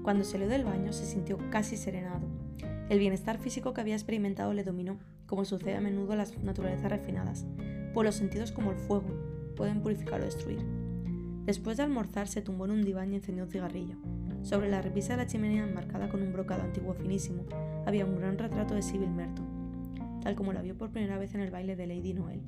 [0.02, 2.26] Cuando salió del baño se sintió casi serenado.
[2.88, 6.90] El bienestar físico que había experimentado le dominó, como sucede a menudo en las naturalezas
[6.90, 7.46] refinadas,
[7.92, 9.06] pues los sentidos como el fuego
[9.56, 10.60] pueden purificar o destruir.
[11.44, 13.96] Después de almorzar se tumbó en un diván y encendió un cigarrillo.
[14.42, 17.44] Sobre la repisa de la chimenea, marcada con un brocado antiguo finísimo,
[17.86, 21.40] había un gran retrato de Sibyl Merton, tal como la vio por primera vez en
[21.40, 22.42] el baile de Lady Noel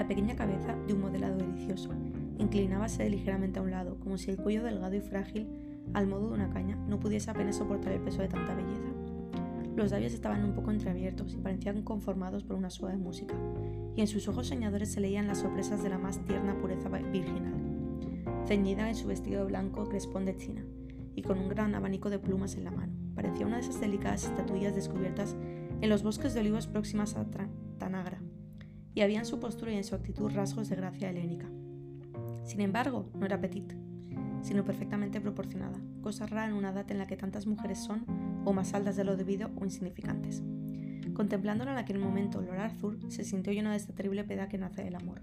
[0.00, 1.90] la pequeña cabeza de un modelado delicioso.
[2.38, 5.46] Inclinábase ligeramente a un lado, como si el cuello delgado y frágil,
[5.92, 8.88] al modo de una caña, no pudiese apenas soportar el peso de tanta belleza.
[9.76, 13.34] Los labios estaban un poco entreabiertos y parecían conformados por una suave música,
[13.94, 17.52] y en sus ojos soñadores se leían las sorpresas de la más tierna pureza virginal.
[18.46, 20.64] Ceñida en su vestido blanco crespón de china,
[21.14, 24.24] y con un gran abanico de plumas en la mano, parecía una de esas delicadas
[24.24, 25.36] estatuillas descubiertas
[25.82, 27.26] en los bosques de olivos próximas a
[27.76, 28.19] Tanagra,
[29.00, 31.48] y había en su postura y en su actitud rasgos de gracia helénica.
[32.44, 33.72] Sin embargo, no era petit,
[34.42, 38.04] sino perfectamente proporcionada, cosa rara en una edad en la que tantas mujeres son
[38.44, 40.42] o más altas de lo debido o insignificantes.
[41.14, 44.84] Contemplándola en aquel momento, Lord Arthur se sintió lleno de esta terrible peda que nace
[44.84, 45.22] del amor.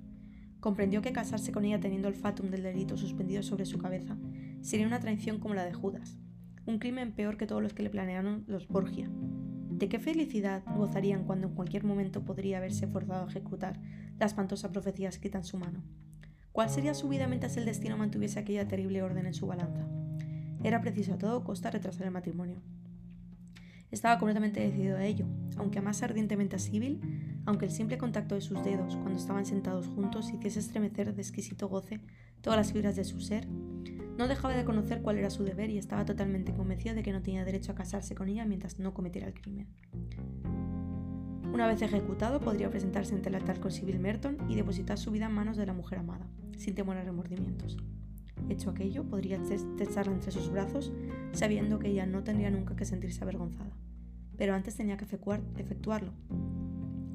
[0.60, 4.18] Comprendió que casarse con ella teniendo el fatum del delito suspendido sobre su cabeza
[4.62, 6.18] sería una traición como la de Judas,
[6.66, 9.08] un crimen peor que todos los que le planearon los Borgia.
[9.78, 13.80] ¿De qué felicidad gozarían cuando en cualquier momento podría haberse forzado a ejecutar
[14.18, 15.84] la espantosa profecía escrita en su mano?
[16.52, 19.88] ¿Cuál sería su vida mientras el destino mantuviese aquella terrible orden en su balanza?
[20.64, 22.60] Era preciso a todo costa retrasar el matrimonio.
[23.92, 27.00] Estaba completamente decidido a ello, aunque amase ardientemente a Sibyl,
[27.46, 31.70] aunque el simple contacto de sus dedos cuando estaban sentados juntos hiciese estremecer de exquisito
[31.70, 32.00] goce
[32.42, 33.48] todas las fibras de su ser,
[34.18, 37.22] no dejaba de conocer cuál era su deber y estaba totalmente convencido de que no
[37.22, 39.68] tenía derecho a casarse con ella mientras no cometiera el crimen.
[41.54, 45.28] Una vez ejecutado, podría presentarse ante el altar con Sibyl Merton y depositar su vida
[45.28, 46.28] en manos de la mujer amada,
[46.58, 47.78] sin temor a remordimientos.
[48.50, 49.40] Hecho aquello, podría
[49.78, 50.92] techarla entre sus brazos,
[51.32, 53.76] sabiendo que ella no tendría nunca que sentirse avergonzada.
[54.38, 56.14] Pero antes tenía que efectuarlo.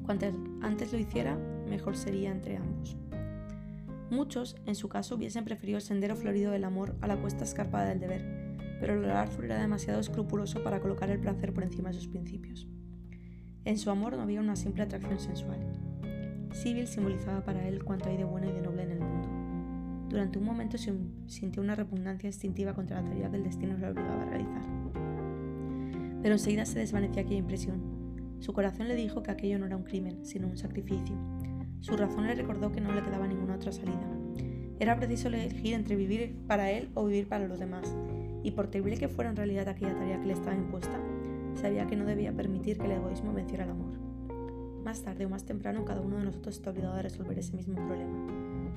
[0.03, 0.25] Cuanto
[0.61, 1.37] antes lo hiciera,
[1.69, 2.97] mejor sería entre ambos.
[4.13, 7.89] Muchos, en su caso, hubiesen preferido el sendero florido del amor a la cuesta escarpada
[7.89, 8.23] del deber,
[8.79, 12.67] pero Lord Arthur era demasiado escrupuloso para colocar el placer por encima de sus principios.
[13.65, 15.57] En su amor no había una simple atracción sensual.
[16.53, 20.09] Sibyl simbolizaba para él cuanto hay de bueno y de noble en el mundo.
[20.09, 24.21] Durante un momento sintió una repugnancia instintiva contra la tarea que el destino le obligaba
[24.21, 24.61] a realizar.
[26.21, 28.37] Pero enseguida se desvanecía aquella impresión.
[28.41, 31.15] Su corazón le dijo que aquello no era un crimen, sino un sacrificio,
[31.83, 34.07] su razón le recordó que no le quedaba ninguna otra salida.
[34.79, 37.93] Era preciso elegir entre vivir para él o vivir para los demás,
[38.41, 40.97] y por terrible que fuera en realidad aquella tarea que le estaba impuesta,
[41.55, 43.91] sabía que no debía permitir que el egoísmo venciera el amor.
[44.85, 47.75] Más tarde o más temprano cada uno de nosotros está obligado a resolver ese mismo
[47.75, 48.17] problema,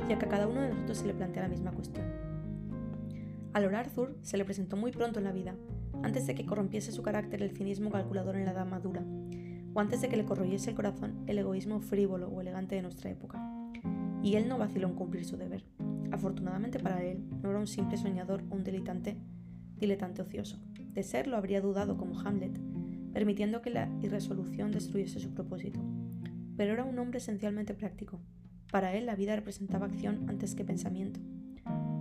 [0.09, 2.07] ya que a cada uno de nosotros se le plantea la misma cuestión.
[3.53, 5.55] A Lord Arthur se le presentó muy pronto en la vida,
[6.03, 9.05] antes de que corrompiese su carácter el cinismo calculador en la edad madura,
[9.81, 13.41] antes de que le corroyese el corazón el egoísmo frívolo o elegante de nuestra época.
[14.23, 15.65] Y él no vaciló en cumplir su deber.
[16.11, 19.17] Afortunadamente para él, no era un simple soñador o un diletante,
[19.77, 20.59] diletante ocioso.
[20.95, 22.59] De serlo habría dudado como Hamlet,
[23.13, 25.81] permitiendo que la irresolución destruyese su propósito.
[26.57, 28.21] Pero era un hombre esencialmente práctico.
[28.73, 31.21] Para él la vida representaba acción antes que pensamiento.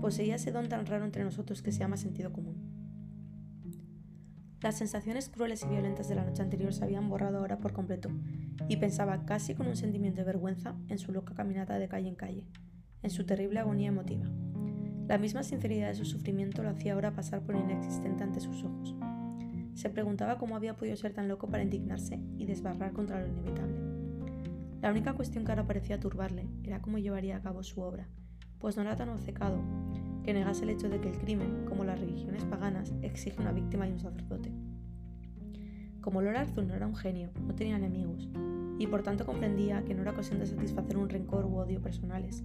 [0.02, 2.65] Poseía ese don tan raro entre nosotros que se llama sentido común.
[4.66, 8.10] Las sensaciones crueles y violentas de la noche anterior se habían borrado ahora por completo,
[8.68, 12.16] y pensaba casi con un sentimiento de vergüenza en su loca caminata de calle en
[12.16, 12.48] calle,
[13.04, 14.26] en su terrible agonía emotiva.
[15.08, 18.96] La misma sinceridad de su sufrimiento lo hacía ahora pasar por inexistente ante sus ojos.
[19.76, 23.78] Se preguntaba cómo había podido ser tan loco para indignarse y desbarrar contra lo inevitable.
[24.82, 28.08] La única cuestión que ahora parecía turbarle era cómo llevaría a cabo su obra,
[28.58, 29.62] pues no era tan obcecado
[30.26, 33.88] que negase el hecho de que el crimen, como las religiones paganas, exige una víctima
[33.88, 34.52] y un sacerdote.
[36.02, 38.28] Como Lord Arthur no era un genio, no tenía enemigos,
[38.80, 42.44] y por tanto comprendía que no era ocasión de satisfacer un rencor u odio personales.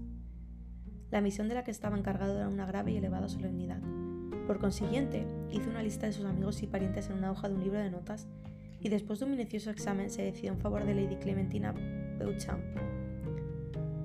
[1.11, 3.81] La misión de la que estaba encargado era una grave y elevada solemnidad.
[4.47, 7.65] Por consiguiente, hizo una lista de sus amigos y parientes en una hoja de un
[7.65, 8.29] libro de notas
[8.79, 11.73] y después de un minucioso examen se decidió en favor de Lady Clementina
[12.19, 12.63] Beauchamp,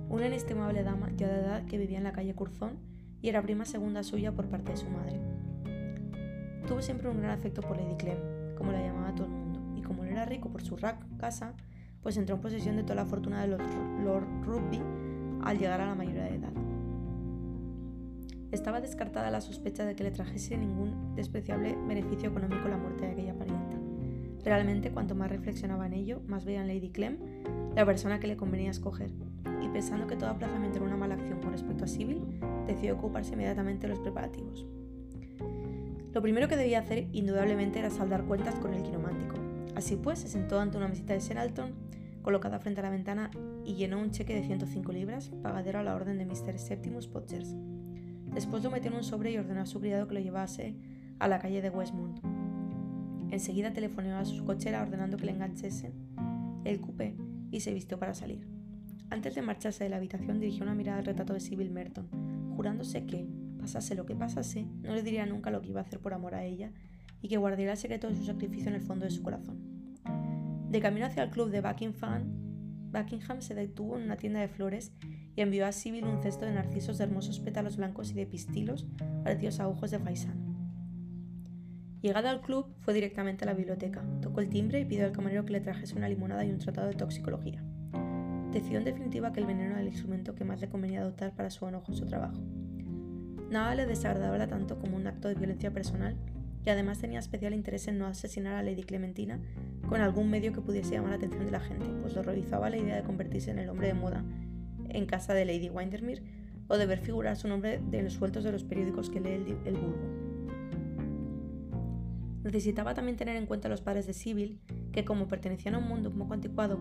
[0.09, 2.94] una inestimable dama ya de edad que vivía en la calle Curzon
[3.25, 5.19] y era prima segunda suya por parte de su madre.
[6.67, 8.19] Tuvo siempre un gran afecto por Lady Clem,
[8.55, 11.55] como la llamaba todo el mundo, y como él era rico por su casa,
[12.03, 14.79] pues entró en posesión de toda la fortuna de Lord Rugby
[15.41, 16.51] al llegar a la mayoría de edad.
[18.51, 23.13] Estaba descartada la sospecha de que le trajese ningún despreciable beneficio económico la muerte de
[23.13, 23.75] aquella parienta.
[24.43, 27.17] Realmente, cuanto más reflexionaba en ello, más veía en Lady Clem
[27.75, 29.09] la persona que le convenía escoger,
[29.63, 32.21] y pensando que todo aplazamiento era una mala acción con respecto a Sibyl,
[32.67, 34.65] decidió ocuparse inmediatamente de los preparativos.
[36.13, 39.35] Lo primero que debía hacer, indudablemente, era saldar cuentas con el quiromántico.
[39.75, 41.73] Así pues, se sentó ante una mesita de Sheralton,
[42.21, 43.31] colocada frente a la ventana,
[43.65, 46.57] y llenó un cheque de 105 libras, pagadero a la orden de Mr.
[46.57, 47.53] Septimus Podgers.
[48.33, 50.75] Después lo metió en un sobre y ordenó a su criado que lo llevase
[51.19, 52.19] a la calle de Westmont.
[53.31, 55.93] Enseguida telefoneó a su cochera ordenando que le enganchesen
[56.63, 57.15] el coupé
[57.51, 58.47] y se vistió para salir.
[59.09, 62.07] Antes de marcharse de la habitación dirigió una mirada al retrato de Sybil Merton,
[62.55, 63.27] jurándose que,
[63.59, 66.35] pasase lo que pasase, no le diría nunca lo que iba a hacer por amor
[66.35, 66.71] a ella
[67.21, 69.59] y que guardaría el secreto de su sacrificio en el fondo de su corazón.
[70.69, 72.45] De camino hacia el club de Buckingham,
[72.91, 74.91] Buckingham se detuvo en una tienda de flores
[75.35, 78.85] y envió a Sybil un cesto de narcisos de hermosos pétalos blancos y de pistilos
[79.23, 80.55] parecidos a ojos de faisán.
[82.01, 85.43] Llegada al club, fue directamente a la biblioteca, tocó el timbre y pidió al camarero
[85.43, 87.63] que le trajese una limonada y un tratado de toxicología.
[88.55, 91.49] Decidió en definitiva que el veneno era el instrumento que más le convenía adoptar para
[91.49, 92.39] su enojoso trabajo.
[93.49, 96.15] Nada le desagradaba tanto como un acto de violencia personal
[96.65, 99.41] y además tenía especial interés en no asesinar a Lady Clementina
[99.89, 102.77] con algún medio que pudiese llamar la atención de la gente, pues lo realizaba la
[102.77, 104.23] idea de convertirse en el hombre de moda
[104.87, 106.23] en casa de Lady Windermere
[106.69, 109.57] o de ver figurar su nombre de los sueltos de los periódicos que lee el,
[109.65, 110.24] el vulgo.
[112.45, 114.59] Necesitaba también tener en cuenta a los padres de Sibyl,
[114.91, 116.79] que como pertenecían a un mundo un poco anticuado,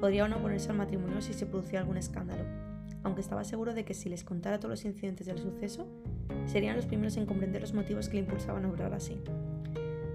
[0.00, 2.44] podrían oponerse al matrimonio si se producía algún escándalo,
[3.02, 5.86] aunque estaba seguro de que si les contara todos los incidentes del suceso,
[6.46, 9.20] serían los primeros en comprender los motivos que le impulsaban a obrar así.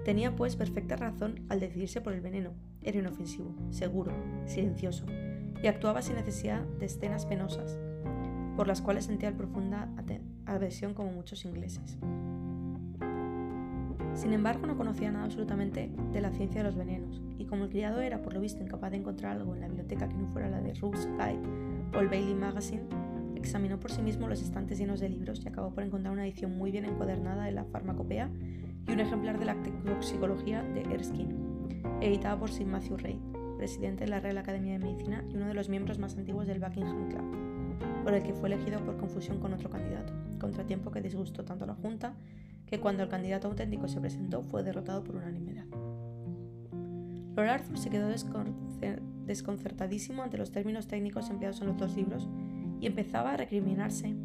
[0.03, 2.53] Tenía pues perfecta razón al decidirse por el veneno.
[2.81, 4.11] Era inofensivo, seguro,
[4.47, 5.05] silencioso,
[5.61, 7.77] y actuaba sin necesidad de escenas penosas,
[8.55, 9.93] por las cuales sentía profunda
[10.47, 11.99] aversión como muchos ingleses.
[14.17, 17.69] Sin embargo, no conocía nada absolutamente de la ciencia de los venenos, y como el
[17.69, 20.49] criado era, por lo visto, incapaz de encontrar algo en la biblioteca que no fuera
[20.49, 21.39] la de Ruth's Guide
[21.95, 22.81] o el Bailey Magazine,
[23.35, 26.57] examinó por sí mismo los estantes llenos de libros y acabó por encontrar una edición
[26.57, 28.31] muy bien encuadernada de la farmacopea
[28.87, 29.55] y un ejemplar de la
[29.85, 31.35] toxicología de Erskine,
[32.01, 33.19] editada por Sir Matthew Reid,
[33.57, 36.59] presidente de la Real Academia de Medicina y uno de los miembros más antiguos del
[36.59, 41.45] Buckingham Club, por el que fue elegido por confusión con otro candidato, contratiempo que disgustó
[41.45, 42.15] tanto a la Junta
[42.67, 45.65] que cuando el candidato auténtico se presentó fue derrotado por unanimidad.
[47.35, 48.09] Lord Arthur se quedó
[49.25, 52.27] desconcertadísimo ante los términos técnicos empleados en los dos libros
[52.79, 54.15] y empezaba a recriminarse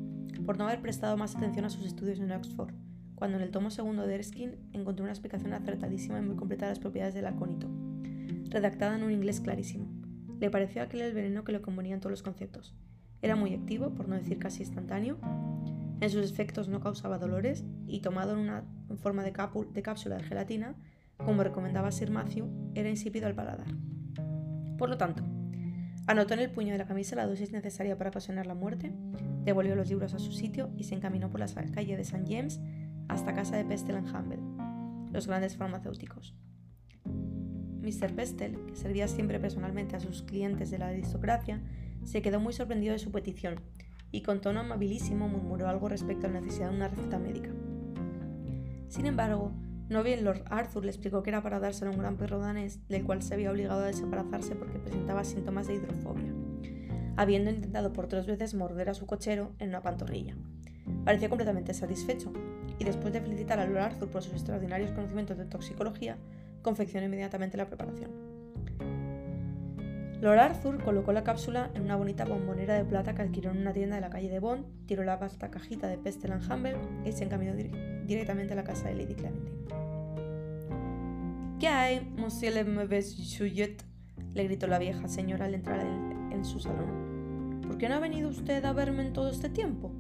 [0.44, 2.74] por no haber prestado más atención a sus estudios en Oxford,
[3.14, 6.72] cuando en el tomo segundo de Erskine encontró una explicación acertadísima y muy completa de
[6.72, 7.68] las propiedades del acónito,
[8.48, 9.86] redactada en un inglés clarísimo.
[10.40, 12.74] Le pareció aquel el veneno que le convenía en todos los conceptos.
[13.20, 15.18] Era muy activo, por no decir casi instantáneo,
[16.02, 18.64] en sus efectos no causaba dolores y tomado en una
[18.96, 20.74] forma de, cápsula de gelatina,
[21.16, 23.68] como recomendaba Sir Matthew, era insípido al paladar.
[24.78, 25.22] Por lo tanto,
[26.08, 28.92] anotó en el puño de la camisa la dosis necesaria para ocasionar la muerte,
[29.44, 32.24] devolvió los libros a su sitio y se encaminó por la calle de St.
[32.28, 32.60] James
[33.06, 34.40] hasta casa de Pestel Humble,
[35.12, 36.34] los grandes farmacéuticos.
[37.04, 38.12] Mr.
[38.12, 41.62] Pestel, que servía siempre personalmente a sus clientes de la aristocracia,
[42.02, 43.60] se quedó muy sorprendido de su petición
[44.12, 47.50] y con tono amabilísimo murmuró algo respecto a la necesidad de una receta médica.
[48.88, 49.52] Sin embargo,
[49.88, 52.86] no bien Lord Arthur le explicó que era para dárselo a un gran perro danés,
[52.88, 56.32] del cual se había obligado a desembarazarse porque presentaba síntomas de hidrofobia,
[57.16, 60.36] habiendo intentado por tres veces morder a su cochero en una pantorrilla.
[61.04, 62.32] Parecía completamente satisfecho,
[62.78, 66.18] y después de felicitar a Lord Arthur por sus extraordinarios conocimientos de toxicología,
[66.62, 68.31] confeccionó inmediatamente la preparación.
[70.22, 73.72] Lord Arthur colocó la cápsula en una bonita bombonera de plata que adquirió en una
[73.72, 77.24] tienda de la calle de Bond, tiró la vasta cajita de Pestel Humble y se
[77.24, 77.54] encaminó
[78.06, 79.58] directamente a la casa de Lady Clementine.
[81.58, 83.82] ¿Qué hay, monsieur le mauvais sujet?
[84.32, 87.60] le gritó la vieja señora al entrar en, su salón.
[87.66, 89.90] ¿Por qué no ha venido usted a verme en todo este tiempo?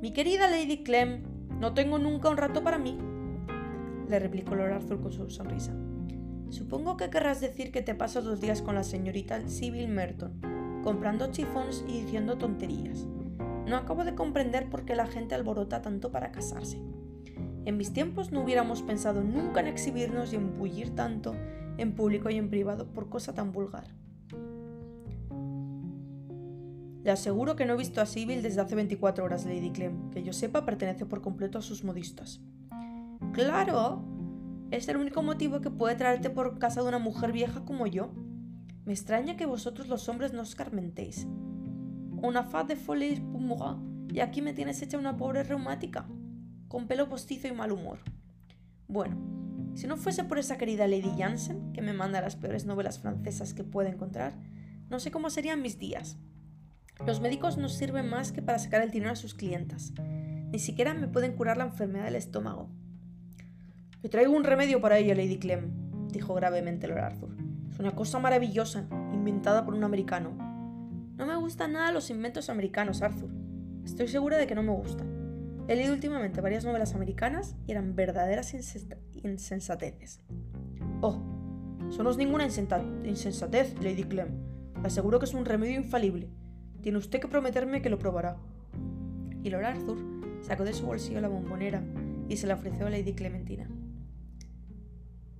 [0.00, 1.22] Mi querida Lady Clem,
[1.60, 2.96] no tengo nunca un rato para mí,
[4.08, 5.74] le replicó Lord Arthur con su sonrisa.
[6.52, 10.38] Supongo que querrás decir que te pasas los días con la señorita Sybil Merton,
[10.84, 13.06] comprando chifons y diciendo tonterías.
[13.66, 16.78] No acabo de comprender por qué la gente alborota tanto para casarse.
[17.64, 21.34] En mis tiempos no hubiéramos pensado nunca en exhibirnos y en bullir tanto
[21.78, 23.84] en público y en privado por cosa tan vulgar.
[27.02, 30.10] Le aseguro que no he visto a Sybil desde hace 24 horas, Lady Clem.
[30.10, 32.42] Que yo sepa, pertenece por completo a sus modistas.
[33.32, 34.04] Claro,
[34.72, 38.10] es el único motivo que puede traerte por casa de una mujer vieja como yo.
[38.86, 41.26] Me extraña que vosotros los hombres no os carmentéis.
[42.22, 43.76] Una faz de folie pour
[44.10, 46.08] y aquí me tienes hecha una pobre reumática,
[46.68, 47.98] con pelo postizo y mal humor.
[48.88, 49.18] Bueno,
[49.74, 53.52] si no fuese por esa querida Lady Jansen, que me manda las peores novelas francesas
[53.52, 54.38] que puede encontrar,
[54.88, 56.16] no sé cómo serían mis días.
[57.06, 59.92] Los médicos no sirven más que para sacar el dinero a sus clientas.
[60.50, 62.70] Ni siquiera me pueden curar la enfermedad del estómago.
[64.02, 67.36] Le traigo un remedio para ella, Lady Clem, dijo gravemente Lord Arthur.
[67.70, 70.30] Es una cosa maravillosa, inventada por un americano.
[71.16, 73.30] No me gustan nada los inventos americanos, Arthur.
[73.84, 75.64] Estoy segura de que no me gustan.
[75.68, 78.52] He leído últimamente varias novelas americanas y eran verdaderas
[79.22, 80.20] insensateces.
[81.00, 81.22] Oh,
[81.88, 84.30] eso no es ninguna insensatez, Lady Clem.
[84.80, 86.28] Le aseguro que es un remedio infalible.
[86.80, 88.36] Tiene usted que prometerme que lo probará.
[89.44, 89.98] Y Lord Arthur
[90.40, 91.84] sacó de su bolsillo la bombonera
[92.28, 93.68] y se la ofreció a Lady Clementina.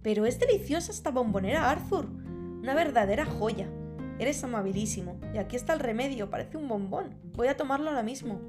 [0.02, 2.06] Pero es deliciosa esta bombonera, Arthur.
[2.06, 3.68] Una verdadera joya.
[4.18, 5.18] Eres amabilísimo.
[5.34, 6.30] Y aquí está el remedio.
[6.30, 7.14] Parece un bombón.
[7.34, 8.40] Voy a tomarlo ahora mismo.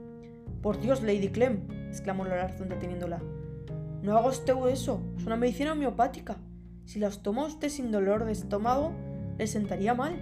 [0.62, 3.22] Por Dios, Lady Clem, exclamó Lord Arthur deteniéndola.
[4.02, 6.38] No haga usted eso, es una medicina homeopática.
[6.86, 8.94] Si las toma usted sin dolor de estómago,
[9.38, 10.14] le sentaría mal.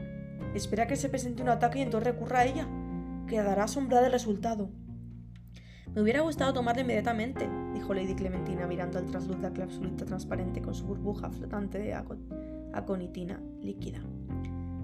[0.55, 2.67] Espera que se presente un ataque y entonces recurra a ella.
[3.27, 4.69] Quedará asombrada del resultado.
[5.93, 7.47] Me hubiera gustado tomarla inmediatamente,
[7.95, 11.93] Lady Clementina mirando al trasluz de la capsulita transparente con su burbuja flotante de
[12.73, 13.99] aconitina líquida.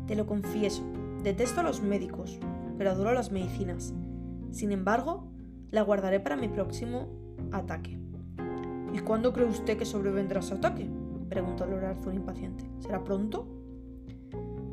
[0.07, 0.83] Te lo confieso,
[1.23, 2.39] detesto a los médicos,
[2.77, 3.93] pero adoro las medicinas.
[4.51, 5.31] Sin embargo,
[5.71, 7.07] la guardaré para mi próximo
[7.51, 7.99] ataque.
[8.93, 10.89] ¿Y cuándo cree usted que sobrevendrá ese ataque?
[11.29, 12.69] preguntó Lord Arthur impaciente.
[12.79, 13.47] ¿Será pronto?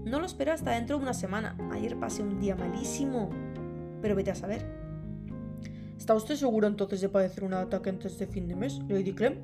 [0.04, 1.56] No lo espero hasta dentro de una semana.
[1.72, 3.30] Ayer pasé un día malísimo.
[4.00, 4.83] Pero vete a saber.
[6.04, 9.38] ¿Está usted seguro entonces de padecer un ataque antes de fin de mes, Lady Clem?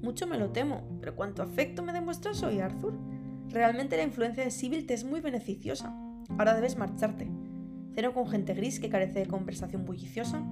[0.00, 2.96] Mucho me lo temo, pero cuánto afecto me demuestras hoy, Arthur.
[3.48, 5.92] Realmente la influencia de Sibyl te es muy beneficiosa.
[6.38, 7.28] Ahora debes marcharte.
[7.92, 10.46] Ceno con gente gris que carece de conversación bulliciosa,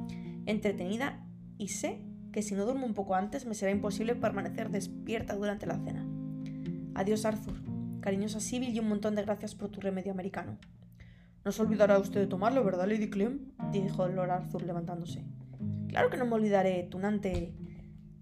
[0.46, 1.24] entretenida
[1.56, 5.66] y sé que si no duermo un poco antes me será imposible permanecer despierta durante
[5.66, 6.04] la cena.
[6.96, 7.62] Adiós, Arthur.
[8.00, 10.58] Cariñosa Sibyl y un montón de gracias por tu remedio americano.
[11.44, 13.52] No se olvidará usted de tomarlo, ¿verdad, Lady Clem?
[13.72, 15.24] dijo Lord Arthur levantándose.
[15.88, 17.54] Claro que no me olvidaré, tunante.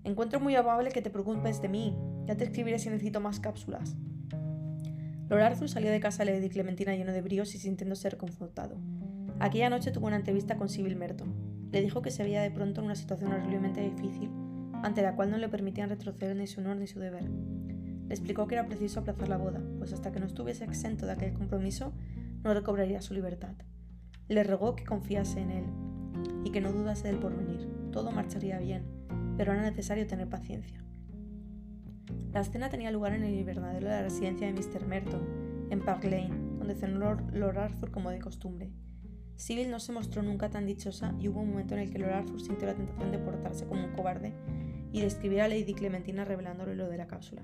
[0.05, 1.97] Encuentro muy amable que te preocupes de mí.
[2.27, 3.97] Ya te escribiré si necesito más cápsulas.
[5.29, 8.77] Lord Arthur salió de casa de Lady Clementina lleno de bríos y sintiendo ser confortado.
[9.41, 11.35] Aquella noche tuvo una entrevista con Sibyl Merton.
[11.73, 14.31] Le dijo que se veía de pronto en una situación horriblemente difícil,
[14.83, 17.25] ante la cual no le permitían retroceder ni su honor ni su deber.
[17.25, 21.13] Le explicó que era preciso aplazar la boda, pues hasta que no estuviese exento de
[21.13, 21.93] aquel compromiso,
[22.47, 23.55] no recobraría su libertad.
[24.29, 25.65] Le rogó que confiase en él
[26.45, 27.69] y que no dudase del porvenir.
[27.91, 28.85] Todo marcharía bien,
[29.37, 30.85] pero era necesario tener paciencia.
[32.33, 34.87] La escena tenía lugar en el invernadero de la residencia de Mr.
[34.87, 38.71] Merton, en Park Lane, donde cenó Lord Arthur como de costumbre.
[39.35, 42.13] Sibyl no se mostró nunca tan dichosa y hubo un momento en el que Lord
[42.13, 44.35] Arthur sintió la tentación de portarse como un cobarde
[44.93, 47.43] y de escribir a Lady Clementina revelándole lo de la cápsula,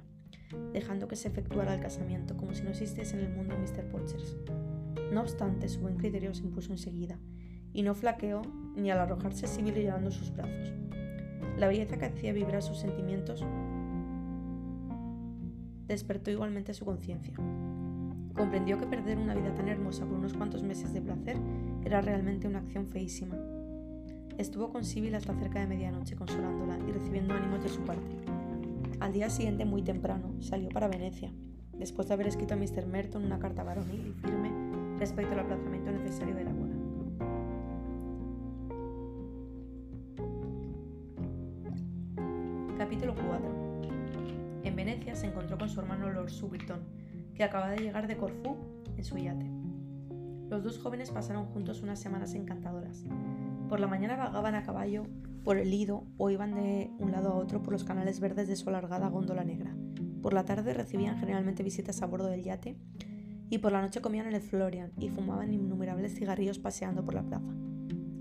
[0.73, 3.91] dejando que se efectuara el casamiento como si no existiese en el mundo Mr.
[3.91, 4.37] Pochers.
[5.13, 7.19] No obstante, su buen criterio se impuso enseguida,
[7.73, 8.43] y no flaqueó
[8.77, 10.73] ni al arrojarse Sibyl llorando sus brazos.
[11.59, 13.45] La belleza que hacía vibrar sus sentimientos
[15.87, 17.35] despertó igualmente su conciencia.
[18.35, 21.37] Comprendió que perder una vida tan hermosa por unos cuantos meses de placer
[21.85, 23.37] era realmente una acción feísima.
[24.39, 28.17] Estuvo con Sibyl hasta cerca de medianoche consolándola y recibiendo ánimos de su parte.
[29.01, 31.33] Al día siguiente, muy temprano, salió para Venecia,
[31.77, 32.87] después de haber escrito a Mr.
[32.87, 34.52] Merton una carta varonil y firme
[35.03, 36.77] respecto al aplazamiento necesario de la boda.
[42.79, 43.83] Capítulo 4
[44.63, 46.83] en Venecia se encontró con su hermano Lord Subilton,
[47.35, 48.57] que acababa de llegar de Corfú
[48.97, 49.51] en su yate.
[50.49, 53.05] Los dos jóvenes pasaron juntos unas semanas encantadoras.
[53.69, 55.09] Por la mañana vagaban a caballo
[55.43, 58.55] por el Lido o iban de un lado a otro por los canales verdes de
[58.55, 59.75] su alargada góndola negra.
[60.23, 62.77] Por la tarde recibían generalmente visitas a bordo del yate
[63.53, 67.23] y por la noche comían en el Florian y fumaban innumerables cigarrillos paseando por la
[67.23, 67.53] plaza.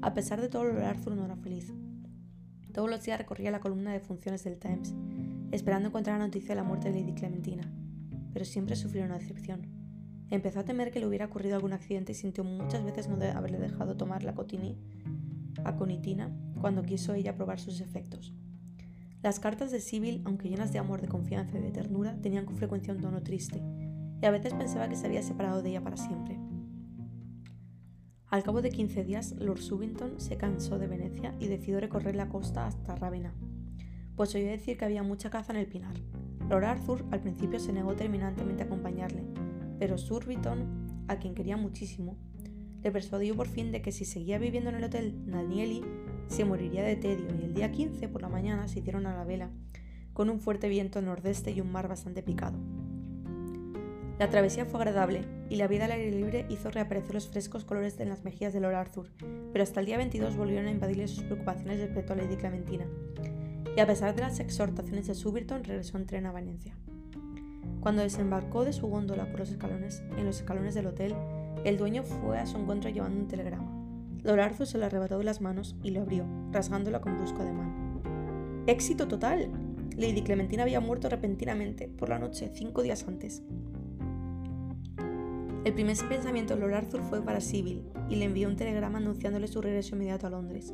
[0.01, 1.71] A pesar de todo, Arthur no era feliz.
[2.73, 4.93] Todos los días recorría la columna de funciones del Times
[5.53, 7.63] esperando encontrar la noticia de la muerte de Lady Clementina,
[8.33, 9.67] pero siempre sufrió una decepción.
[10.29, 13.57] Empezó a temer que le hubiera ocurrido algún accidente y sintió muchas veces no haberle
[13.57, 14.77] dejado tomar la cotini,
[15.63, 16.29] aconitina
[16.59, 18.33] cuando quiso ella probar sus efectos.
[19.23, 22.57] Las cartas de Sibyl, aunque llenas de amor, de confianza y de ternura, tenían con
[22.57, 23.61] frecuencia un tono triste,
[24.21, 26.37] y a veces pensaba que se había separado de ella para siempre.
[28.27, 32.29] Al cabo de 15 días, Lord Subington se cansó de Venecia y decidió recorrer la
[32.29, 33.33] costa hasta Rávena,
[34.15, 35.95] pues oyó decir que había mucha caza en el pinar.
[36.49, 39.23] Lord Arthur al principio se negó terminantemente a acompañarle,
[39.79, 42.15] pero Surbiton, a quien quería muchísimo,
[42.83, 45.83] le persuadió por fin de que si seguía viviendo en el hotel Danieli,
[46.27, 49.25] se moriría de tedio y el día 15 por la mañana se hicieron a la
[49.25, 49.49] vela,
[50.13, 52.57] con un fuerte viento nordeste y un mar bastante picado.
[54.21, 57.99] La travesía fue agradable y la vida al aire libre hizo reaparecer los frescos colores
[57.99, 59.07] en las mejillas de Lord Arthur,
[59.51, 62.85] pero hasta el día 22 volvieron a invadirle sus preocupaciones respecto a Lady Clementina,
[63.75, 66.75] y a pesar de las exhortaciones de Suberton regresó en tren a Venecia.
[67.79, 71.15] Cuando desembarcó de su góndola por los escalones, en los escalones del hotel,
[71.65, 73.71] el dueño fue a su encuentro llevando un telegrama.
[74.23, 78.63] Arthur se lo arrebató de las manos y lo abrió, rasgándola con brusco ademán.
[78.67, 79.49] ¡Éxito total!
[79.97, 83.41] Lady Clementina había muerto repentinamente por la noche, cinco días antes.
[85.63, 89.47] El primer pensamiento de Lord Arthur fue para Sibyl y le envió un telegrama anunciándole
[89.47, 90.73] su regreso inmediato a Londres.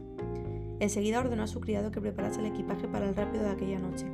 [0.79, 4.05] Enseguida ordenó a su criado que preparase el equipaje para el rápido de aquella noche.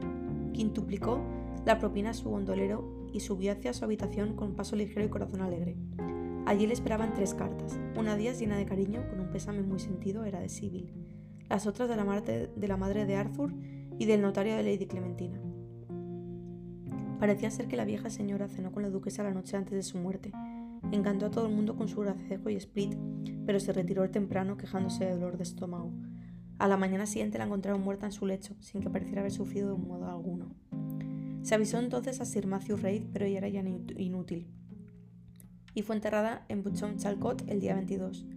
[0.51, 1.21] Quintuplicó
[1.63, 5.41] la propina a su gondolero y subió hacia su habitación con paso ligero y corazón
[5.41, 5.77] alegre.
[6.47, 7.79] Allí le esperaban tres cartas.
[7.95, 10.91] Una de ellas llena de cariño, con un pésame muy sentido, era de Sibyl.
[11.49, 13.53] Las otras de la, de la madre de Arthur
[13.99, 15.39] y del notario de Lady Clementina.
[17.19, 19.97] Parecía ser que la vieja señora cenó con la duquesa la noche antes de su
[19.97, 20.31] muerte.
[20.93, 22.95] Encantó a todo el mundo con su gracejo y split,
[23.47, 25.91] pero se retiró temprano quejándose de dolor de estómago.
[26.59, 29.69] A la mañana siguiente la encontraron muerta en su lecho, sin que pareciera haber sufrido
[29.69, 30.53] de un modo alguno.
[31.41, 33.63] Se avisó entonces a Sir Matthew Reid, pero ella era ya
[33.97, 34.53] inútil.
[35.73, 38.27] Y fue enterrada en Buchon Chalcot el día 22.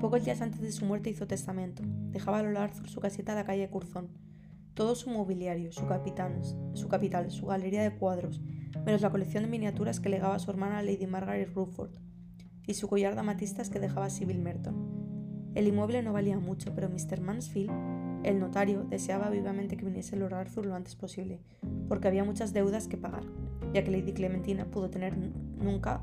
[0.00, 1.82] Pocos días antes de su muerte hizo testamento.
[1.84, 4.08] Dejaba a Lola Arthur su casita en la calle Curzon.
[4.72, 5.82] Todo su mobiliario, su,
[6.72, 8.40] su capital, su galería de cuadros,
[8.84, 11.92] menos la colección de miniaturas que legaba su hermana Lady Margaret Rutherford,
[12.66, 14.98] y su collar de amatistas que dejaba Sybil Merton.
[15.54, 17.20] El inmueble no valía mucho, pero Mr.
[17.20, 17.70] Mansfield,
[18.24, 21.40] el notario, deseaba vivamente que viniese Lord Arthur lo antes posible,
[21.88, 23.24] porque había muchas deudas que pagar,
[23.72, 26.02] ya que Lady Clementina pudo tener nunca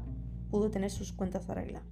[0.50, 1.88] pudo tener sus cuentas arregladas.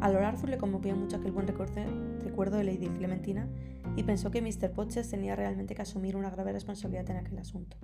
[0.00, 3.48] A Lord Arthur le conmovió mucho aquel buen recuerdo de Lady Clementina
[3.96, 4.72] y pensó que Mr.
[4.72, 7.76] Potches tenía realmente que asumir una grave responsabilidad en aquel asunto.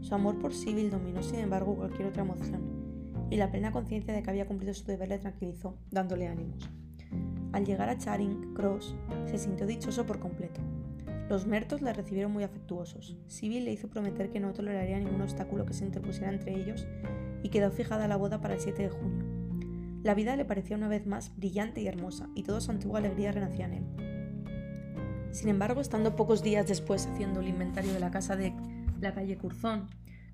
[0.00, 2.62] Su amor por Sybil dominó, sin embargo, cualquier otra emoción,
[3.30, 6.70] y la plena conciencia de que había cumplido su deber le tranquilizó, dándole ánimos.
[7.52, 8.94] Al llegar a Charing Cross,
[9.26, 10.60] se sintió dichoso por completo.
[11.28, 13.16] Los Mertos le recibieron muy afectuosos.
[13.26, 16.86] Sybil le hizo prometer que no toleraría ningún obstáculo que se interpusiera entre ellos
[17.42, 19.24] y quedó fijada la boda para el 7 de junio.
[20.04, 23.32] La vida le parecía una vez más brillante y hermosa, y toda su antigua alegría
[23.32, 23.84] renacía en él.
[25.32, 28.54] Sin embargo, estando pocos días después haciendo el inventario de la casa de
[29.00, 29.88] la calle Curzón,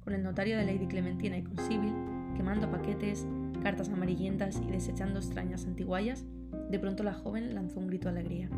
[0.04, 1.94] con el notario de Lady Clementina y con Sibyl,
[2.36, 3.26] quemando paquetes,
[3.62, 6.24] cartas amarillentas y desechando extrañas antiguallas,
[6.70, 8.48] de pronto la joven lanzó un grito de alegría.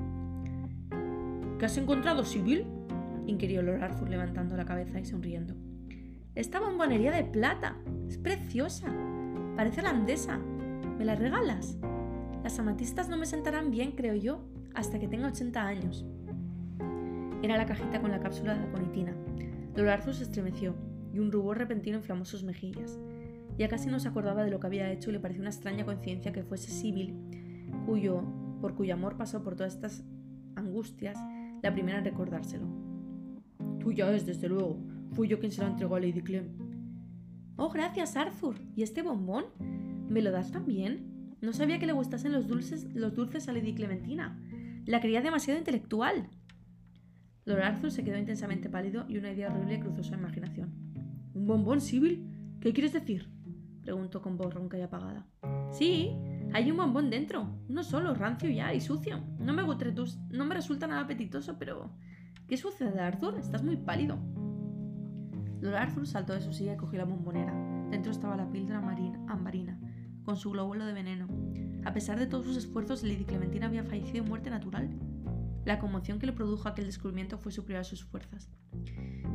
[1.58, 2.66] ¿Qué has encontrado, Sibyl?
[3.26, 5.54] inquirió Lord Arthur levantando la cabeza y sonriendo.
[6.34, 7.76] Esta bombonería de plata.
[8.08, 8.88] Es preciosa.
[9.56, 10.38] Parece holandesa.
[10.98, 11.78] ¿Me la regalas?
[12.42, 14.44] Las amatistas no me sentarán bien, creo yo,
[14.74, 16.04] hasta que tenga 80 años.
[17.42, 19.14] Era la cajita con la cápsula de aconitina.
[19.82, 20.74] Arthur se estremeció
[21.12, 22.98] y un rubor repentino inflamó sus mejillas.
[23.58, 25.84] Ya casi no se acordaba de lo que había hecho y le pareció una extraña
[25.84, 27.14] coincidencia que fuese Sibyl,
[27.86, 28.22] cuyo,
[28.60, 30.04] por cuyo amor pasó por todas estas
[30.56, 31.18] angustias,
[31.62, 32.66] la primera en recordárselo.
[33.78, 34.78] Tuya es, desde luego.
[35.12, 36.48] Fui yo quien se la entregó a Lady Clem.
[37.56, 38.56] Oh, gracias, Arthur.
[38.74, 39.44] ¿Y este bombón?
[40.08, 41.36] ¿Me lo das también?
[41.40, 44.40] No sabía que le gustasen los dulces, los dulces a Lady Clementina.
[44.86, 46.28] La creía demasiado intelectual.
[47.44, 50.72] Lord Arthur se quedó intensamente pálido y una idea horrible cruzó su imaginación.
[51.34, 52.26] ¿Un bombón, Sibyl?
[52.60, 53.28] ¿Qué quieres decir?
[53.82, 55.26] preguntó con voz ronca y apagada.
[55.70, 56.10] Sí,
[56.54, 57.46] hay un bombón dentro.
[57.68, 59.20] Uno solo, rancio ya y sucio.
[59.38, 61.90] No me, no me resulta nada apetitoso, pero...
[62.46, 63.38] ¿Qué sucede, Arthur?
[63.38, 64.18] Estás muy pálido.
[65.60, 67.52] Lord Arthur saltó de su silla y cogió la bombonera.
[67.90, 69.78] Dentro estaba la píldora marina, ambarina,
[70.24, 71.28] con su glóbulo de veneno.
[71.84, 74.90] A pesar de todos sus esfuerzos, Lady Clementina había fallecido de muerte natural.
[75.64, 78.50] La conmoción que le produjo aquel descubrimiento fue superior a sus fuerzas.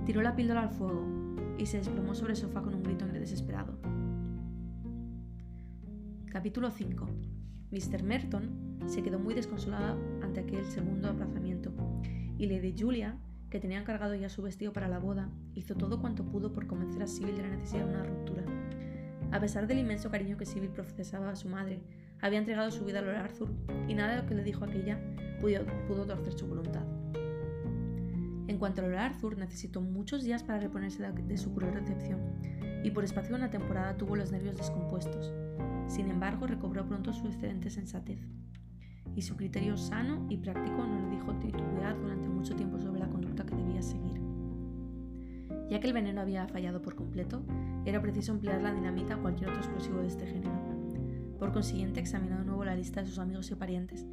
[0.05, 1.07] Tiró la píldora al fuego
[1.57, 3.79] y se desplomó sobre el sofá con un grito desesperado.
[6.27, 7.07] Capítulo 5.
[7.71, 8.03] Mr.
[8.03, 11.71] Merton se quedó muy desconsolada ante aquel segundo aplazamiento,
[12.37, 13.17] y Lady Julia,
[13.49, 17.01] que tenía encargado ya su vestido para la boda, hizo todo cuanto pudo por convencer
[17.01, 18.43] a Sibyl de la necesidad de una ruptura.
[19.31, 21.81] A pesar del inmenso cariño que Sibyl profesaba a su madre,
[22.21, 23.49] había entregado su vida a Lord Arthur
[23.87, 24.99] y nada de lo que le dijo aquella
[25.39, 26.83] pudo, pudo torcer su voluntad.
[28.47, 32.19] En cuanto a Lord Arthur, necesitó muchos días para reponerse de, su cruel recepción
[32.83, 35.33] y por espacio de una temporada tuvo los nervios descompuestos.
[35.87, 38.19] Sin embargo, recobró pronto su excelente sensatez
[39.15, 43.09] y su criterio sano y práctico no le dijo titubear durante mucho tiempo sobre la
[43.09, 44.19] conducta que debía seguir.
[45.69, 47.43] Ya que el veneno había fallado por completo,
[47.85, 50.68] era preciso emplear la dinamita o cualquier otro explosivo de este género.
[51.39, 54.05] Por consiguiente, examinó de nuevo la lista de sus amigos y parientes,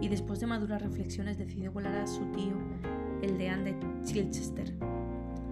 [0.00, 2.56] y después de maduras reflexiones decidió volar a su tío,
[3.22, 4.74] el deán de Chichester.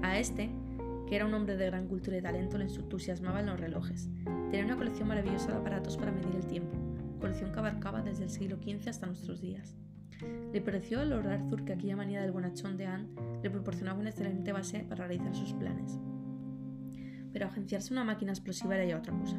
[0.02, 0.50] A este,
[1.06, 4.10] que era un hombre de gran cultura y talento, le entusiasmaban los relojes.
[4.50, 6.76] Tenía una colección maravillosa de aparatos para medir el tiempo,
[7.20, 9.76] colección que abarcaba desde el siglo XV hasta nuestros días.
[10.52, 13.08] Le pareció a Lord Arthur que aquella manía del bonachón de Anne
[13.42, 15.98] le proporcionaba una excelente base para realizar sus planes.
[17.32, 19.36] Pero agenciarse una máquina explosiva era ya otra cosa.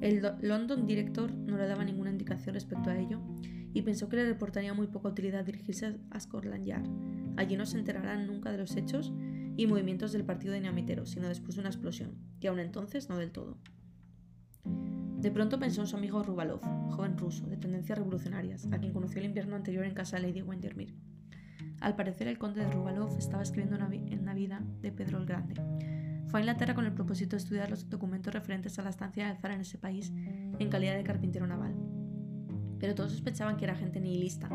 [0.00, 3.20] El London Director no le daba ninguna indicación respecto a ello
[3.72, 6.88] y pensó que le reportaría muy poca utilidad dirigirse a Scotland Yard.
[7.36, 9.12] Allí no se enterarán nunca de los hechos
[9.56, 13.30] y movimientos del partido dinamitero, sino después de una explosión, y aún entonces no del
[13.30, 13.58] todo.
[14.64, 19.20] De pronto pensó en su amigo Rubalov, joven ruso, de tendencias revolucionarias, a quien conoció
[19.20, 20.94] el invierno anterior en casa de Lady Windermere.
[21.80, 25.99] Al parecer, el conde de Rubalov estaba escribiendo en la vida de Pedro el Grande.
[26.30, 29.40] Fue a Inglaterra con el propósito de estudiar los documentos referentes a la estancia de
[29.40, 30.12] zar en ese país
[30.60, 31.74] en calidad de carpintero naval.
[32.78, 34.48] pero todos sospechaban que era gente nihilista,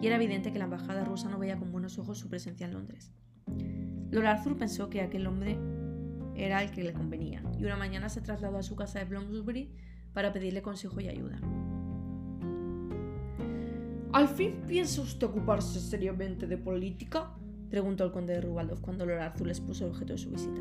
[0.00, 2.74] y era evidente que la embajada rusa no veía con buenos ojos su presencia en
[2.74, 3.10] Londres.
[4.12, 5.58] Lord Arthur pensó que aquel hombre
[6.36, 9.74] era el que le convenía, y una mañana se trasladó a su casa de Bloomsbury
[10.12, 11.40] para pedirle consejo y ayuda.
[14.12, 17.34] ¿Al fin piensa usted ocuparse seriamente de política?
[17.68, 20.60] preguntó el conde de Rubaldov cuando Lord Arthur les puso el objeto de su visita.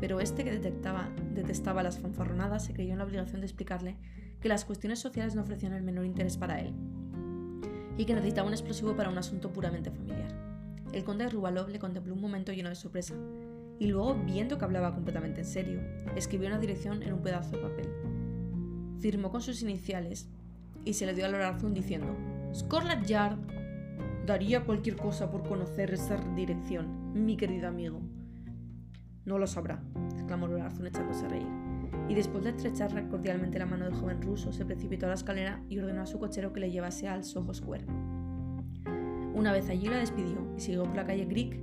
[0.00, 3.96] Pero este, que detestaba las fanfarronadas, se creyó en la obligación de explicarle
[4.40, 6.72] que las cuestiones sociales no ofrecían el menor interés para él
[7.96, 10.32] y que necesitaba un explosivo para un asunto puramente familiar.
[10.92, 13.14] El conde de Rubalov le contempló un momento lleno de sorpresa,
[13.80, 15.80] y luego, viendo que hablaba completamente en serio,
[16.16, 17.88] escribió una dirección en un pedazo de papel.
[18.98, 20.28] Firmó con sus iniciales
[20.84, 22.16] y se le dio a Lord diciendo:
[22.54, 23.38] Scarlet Yard.
[24.26, 28.00] Daría cualquier cosa por conocer esa dirección, mi querido amigo.
[29.28, 29.82] No lo sabrá,
[30.14, 31.46] exclamó Lord echándose a reír.
[32.08, 35.60] Y después de estrechar cordialmente la mano del joven ruso, se precipitó a la escalera
[35.68, 37.84] y ordenó a su cochero que le llevase al Soho Square.
[39.34, 41.60] Una vez allí la despidió y siguió por la calle Greek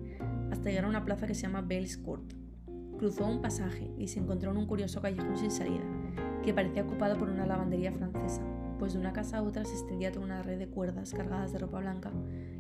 [0.52, 2.34] hasta llegar a una plaza que se llama Bales Court.
[3.00, 5.86] Cruzó un pasaje y se encontró en un curioso callejón sin salida,
[6.44, 8.44] que parecía ocupado por una lavandería francesa,
[8.78, 11.58] pues de una casa a otra se extendía toda una red de cuerdas cargadas de
[11.58, 12.12] ropa blanca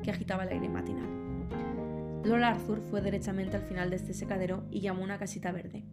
[0.01, 1.84] que agitaba el aire matinal.
[2.25, 5.83] Lord Arthur fue derechamente al final de este secadero y llamó una casita verde.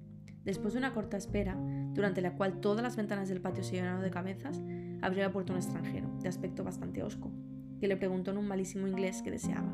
[0.45, 1.59] Después de una corta espera,
[1.93, 4.63] durante la cual todas las ventanas del patio se llenaron de cabezas,
[5.03, 7.31] abrió la puerta un extranjero, de aspecto bastante hosco,
[7.79, 9.71] que le preguntó en un malísimo inglés qué deseaba.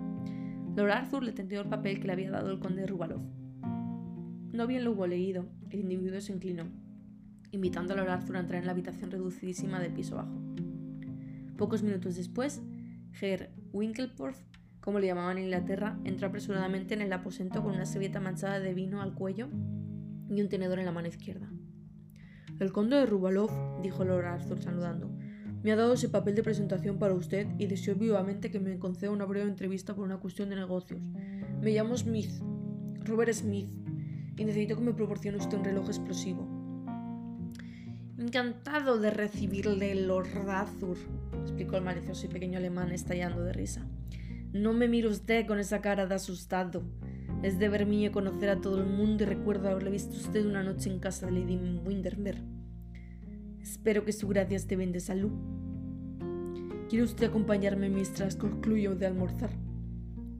[0.75, 3.23] Lord Arthur le tendió el papel que le había dado el conde de Rubalov.
[4.53, 6.65] No bien lo hubo leído, el individuo se inclinó,
[7.53, 10.37] invitando a Lord Arthur a entrar en la habitación reducidísima del piso bajo.
[11.57, 12.61] Pocos minutos después,
[13.21, 14.48] Herr Winkleporth,
[14.89, 18.73] como le llamaban en Inglaterra, entró apresuradamente en el aposento con una servieta manchada de
[18.73, 19.51] vino al cuello
[20.31, 21.47] y un tenedor en la mano izquierda.
[22.59, 25.11] El conde de Rubalov, dijo Lord Arthur saludando,
[25.63, 29.11] me ha dado ese papel de presentación para usted y deseo vivamente que me conceda
[29.11, 31.03] una breve entrevista por una cuestión de negocios.
[31.61, 32.41] Me llamo Smith,
[33.05, 33.69] Robert Smith,
[34.39, 36.49] y necesito que me proporcione usted un reloj explosivo.
[38.17, 40.97] Encantado de recibirle, Lord Arthur,
[41.43, 43.87] explicó el malicioso y pequeño alemán estallando de risa.
[44.53, 46.83] No me mire usted con esa cara de asustado.
[47.43, 50.91] Es deber mío conocer a todo el mundo y recuerdo haberle visto usted una noche
[50.91, 52.43] en casa de Lady Windermere.
[53.61, 55.33] Espero que su gracia esté bien de salud.
[56.89, 59.51] ¿Quiere usted acompañarme mientras concluyo de almorzar?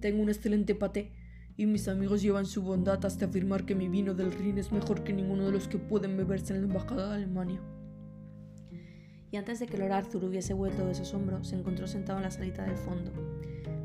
[0.01, 1.13] Tengo un excelente paté
[1.59, 5.05] y mis amigos llevan su bondad hasta afirmar que mi vino del Rin es mejor
[5.05, 7.61] que ninguno de los que pueden beberse en la embajada de Alemania.
[9.31, 12.25] Y antes de que Lord Arthur hubiese vuelto de su asombro, se encontró sentado en
[12.25, 13.13] la salita del fondo,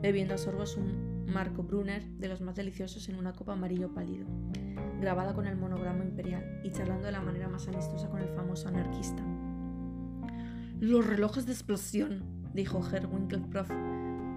[0.03, 4.25] bebiendo a sorbos un Marco Brunner de los más deliciosos en una copa amarillo pálido,
[4.99, 8.67] grabada con el monograma imperial, y charlando de la manera más amistosa con el famoso
[8.67, 9.23] anarquista.
[10.81, 12.21] Los relojes de explosión,
[12.53, 13.69] dijo Herr Winkelprof,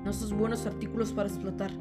[0.04, 1.72] no son buenos artículos para explotar,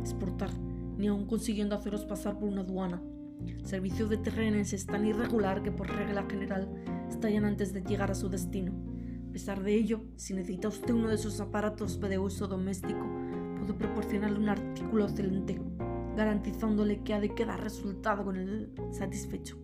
[0.00, 0.50] exportar,
[0.98, 3.00] ni aun consiguiendo haceros pasar por una aduana.
[3.46, 6.68] El servicio de trenes es tan irregular que por regla general
[7.08, 8.89] estallan antes de llegar a su destino.
[9.30, 13.06] A pesar de ello, si necesita usted uno de esos aparatos de uso doméstico,
[13.56, 15.60] puedo proporcionarle un artículo excelente,
[16.16, 19.56] garantizándole que ha de quedar resultado con el satisfecho.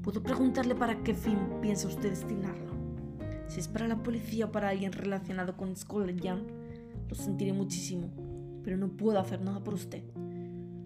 [0.00, 2.72] Puedo preguntarle para qué fin piensa usted destinarlo.
[3.48, 6.46] Si es para la policía o para alguien relacionado con Scotland Yard,
[7.08, 8.12] lo sentiré muchísimo,
[8.62, 10.04] pero no puedo hacer nada por usted.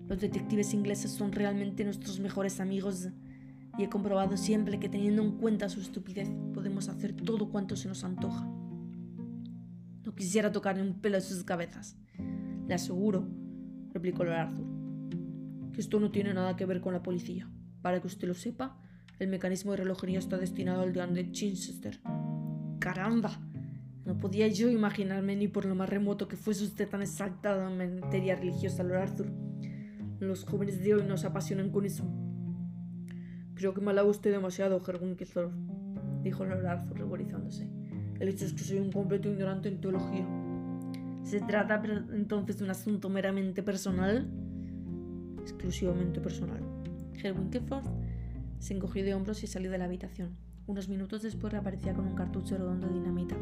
[0.08, 3.10] Los detectives ingleses son realmente nuestros mejores amigos
[3.78, 7.88] y he comprobado siempre que teniendo en cuenta su estupidez podemos hacer todo cuanto se
[7.88, 8.44] nos antoja.
[10.04, 11.96] No quisiera tocar un pelo de sus cabezas.
[12.66, 13.28] Le aseguro,
[13.92, 14.66] replicó Lord Arthur,
[15.72, 17.48] que esto no tiene nada que ver con la policía.
[17.80, 18.78] Para que usted lo sepa,
[19.18, 22.00] el mecanismo de relojería está destinado al de Chichester
[22.82, 23.30] caramba.
[24.04, 28.00] No podía yo imaginarme ni por lo más remoto que fuese usted tan exaltado en
[28.00, 29.30] materia religiosa, Lord Arthur.
[30.18, 32.04] Los jóvenes de hoy nos apasionan con eso.
[33.62, 35.16] Creo que me alaba usted demasiado, Herwin
[36.24, 37.68] dijo Lord Arthur, ruborizándose.
[38.18, 40.26] El hecho es que soy un completo ignorante en teología.
[41.22, 41.80] ¿Se trata
[42.12, 44.28] entonces de un asunto meramente personal?
[45.42, 46.60] Exclusivamente personal.
[47.22, 47.50] Herwin
[48.58, 50.30] se encogió de hombros y salió de la habitación.
[50.66, 53.36] Unos minutos después reaparecía con un cartucho redondo de dinamita,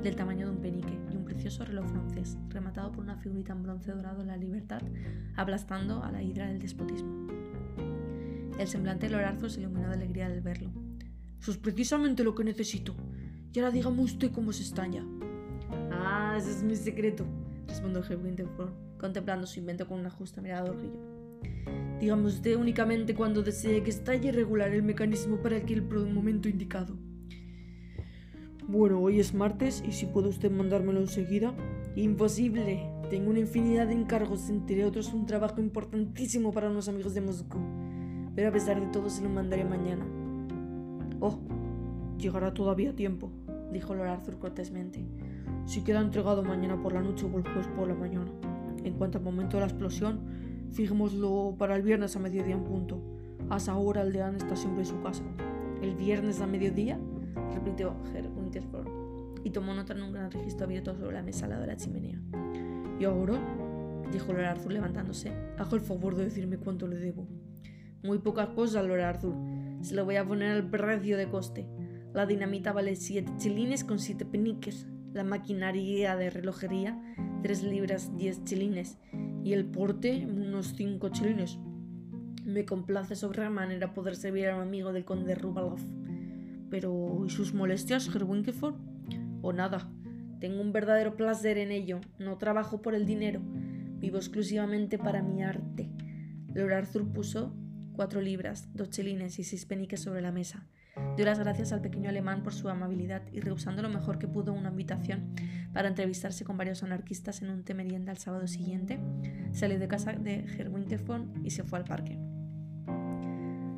[0.00, 3.64] del tamaño de un penique, y un precioso reloj francés, rematado por una figurita en
[3.64, 4.82] bronce dorado de la libertad,
[5.34, 7.26] aplastando a la hidra del despotismo.
[8.58, 10.70] El semblante de Lord se iluminó de alegría al verlo.
[11.40, 12.94] Eso es precisamente lo que necesito.
[13.52, 15.04] Y ahora dígame usted cómo se estalla.
[15.90, 17.26] Ah, ese es mi secreto,
[17.66, 21.16] respondió Winterford, contemplando su invento con una justa mirada de orgullo.
[22.00, 26.96] Dígame usted únicamente cuando desee que estalle regular el mecanismo para el momento indicado.
[28.68, 31.54] Bueno, hoy es martes y si puede usted mandármelo enseguida.
[31.94, 32.90] Imposible.
[33.08, 37.58] Tengo una infinidad de encargos, entre otros un trabajo importantísimo para unos amigos de Moscú.
[38.36, 40.04] Pero a pesar de todo se lo mandaré mañana.
[41.20, 41.38] Oh,
[42.18, 43.30] llegará todavía a tiempo,
[43.72, 45.06] dijo Lord Arthur cortésmente.
[45.64, 48.30] Si queda entregado mañana por la noche o el jueves por la mañana.
[48.84, 50.20] En cuanto al momento de la explosión,
[50.70, 53.00] fijémoslo para el viernes a mediodía en punto.
[53.48, 55.24] A esa hora Aldeán está siempre en su casa.
[55.80, 57.00] ¿El viernes a mediodía?
[57.54, 58.86] repitió Herr Winterford
[59.44, 61.76] y tomó nota en un gran registro abierto sobre la mesa al lado de la
[61.76, 62.20] chimenea.
[63.00, 63.34] ¿Y ahora?
[64.12, 65.32] dijo Lord Arthur levantándose.
[65.56, 67.26] Hago el favor de decirme cuánto le debo.
[68.06, 69.34] Muy pocas cosas, Lord Arthur.
[69.80, 71.66] Se lo voy a poner al precio de coste.
[72.14, 74.86] La dinamita vale 7 chilines con 7 peniques.
[75.12, 76.96] La maquinaria de relojería,
[77.42, 78.98] 3 libras 10 chilines.
[79.42, 81.58] Y el porte, unos 5 chilines.
[82.44, 85.80] Me complace sobremanera poder servir a un amigo del conde Rubalov.
[86.70, 88.76] Pero, ¿y sus molestias, Herr Winkeford?
[89.42, 89.90] O nada.
[90.38, 92.00] Tengo un verdadero placer en ello.
[92.20, 93.40] No trabajo por el dinero.
[93.98, 95.90] Vivo exclusivamente para mi arte.
[96.54, 97.52] Lord Arthur puso
[97.96, 100.66] cuatro libras, dos chelines y seis peniques sobre la mesa.
[101.16, 104.52] Dio las gracias al pequeño alemán por su amabilidad y rehusando lo mejor que pudo
[104.52, 105.34] una invitación
[105.72, 108.98] para entrevistarse con varios anarquistas en un té merienda el sábado siguiente,
[109.52, 112.18] salió de casa de Herr Winterford y se fue al parque.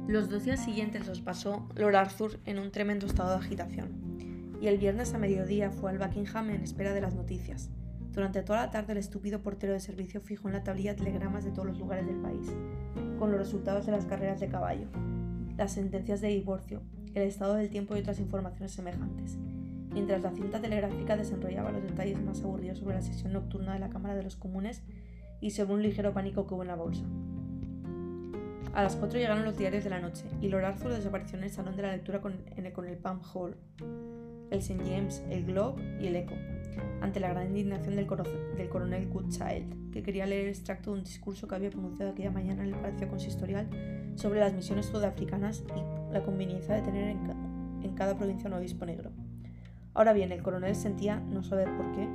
[0.08, 4.66] Los dos días siguientes los pasó Lord Arthur en un tremendo estado de agitación, y
[4.66, 7.70] el viernes a mediodía fue al Buckingham en espera de las noticias.
[8.18, 11.52] Durante toda la tarde el estúpido portero de servicio fijó en la tablilla telegramas de
[11.52, 12.52] todos los lugares del país,
[13.16, 14.88] con los resultados de las carreras de caballo,
[15.56, 16.82] las sentencias de divorcio,
[17.14, 19.36] el estado del tiempo y otras informaciones semejantes,
[19.92, 23.88] mientras la cinta telegráfica desenrollaba los detalles más aburridos sobre la sesión nocturna de la
[23.88, 24.82] Cámara de los Comunes
[25.40, 27.04] y sobre un ligero pánico que hubo en la bolsa.
[28.74, 31.50] A las 4 llegaron los diarios de la noche y Lord Arthur desapareció en el
[31.50, 33.56] salón de la lectura con, el, con Hall,
[34.50, 34.82] el St.
[34.84, 36.34] James, el Globe y el Echo,
[37.00, 41.48] ante la gran indignación del, coronel Goodchild, que quería leer el extracto de un discurso
[41.48, 43.68] que había pronunciado aquella mañana en el Palacio Consistorial
[44.16, 47.18] sobre las misiones sudafricanas y la conveniencia de tener en,
[47.82, 49.10] en cada provincia un obispo negro.
[49.94, 52.08] Ahora bien, el coronel sentía, no saber por qué,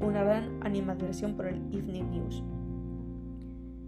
[0.00, 2.42] una gran animadversión por el Evening News,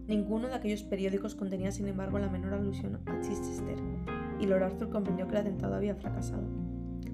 [0.08, 3.76] Ninguno de aquellos periódicos contenía, sin embargo, la menor alusión a Chichester,
[4.40, 6.48] y Lord Arthur comprendió que el atentado había fracasado.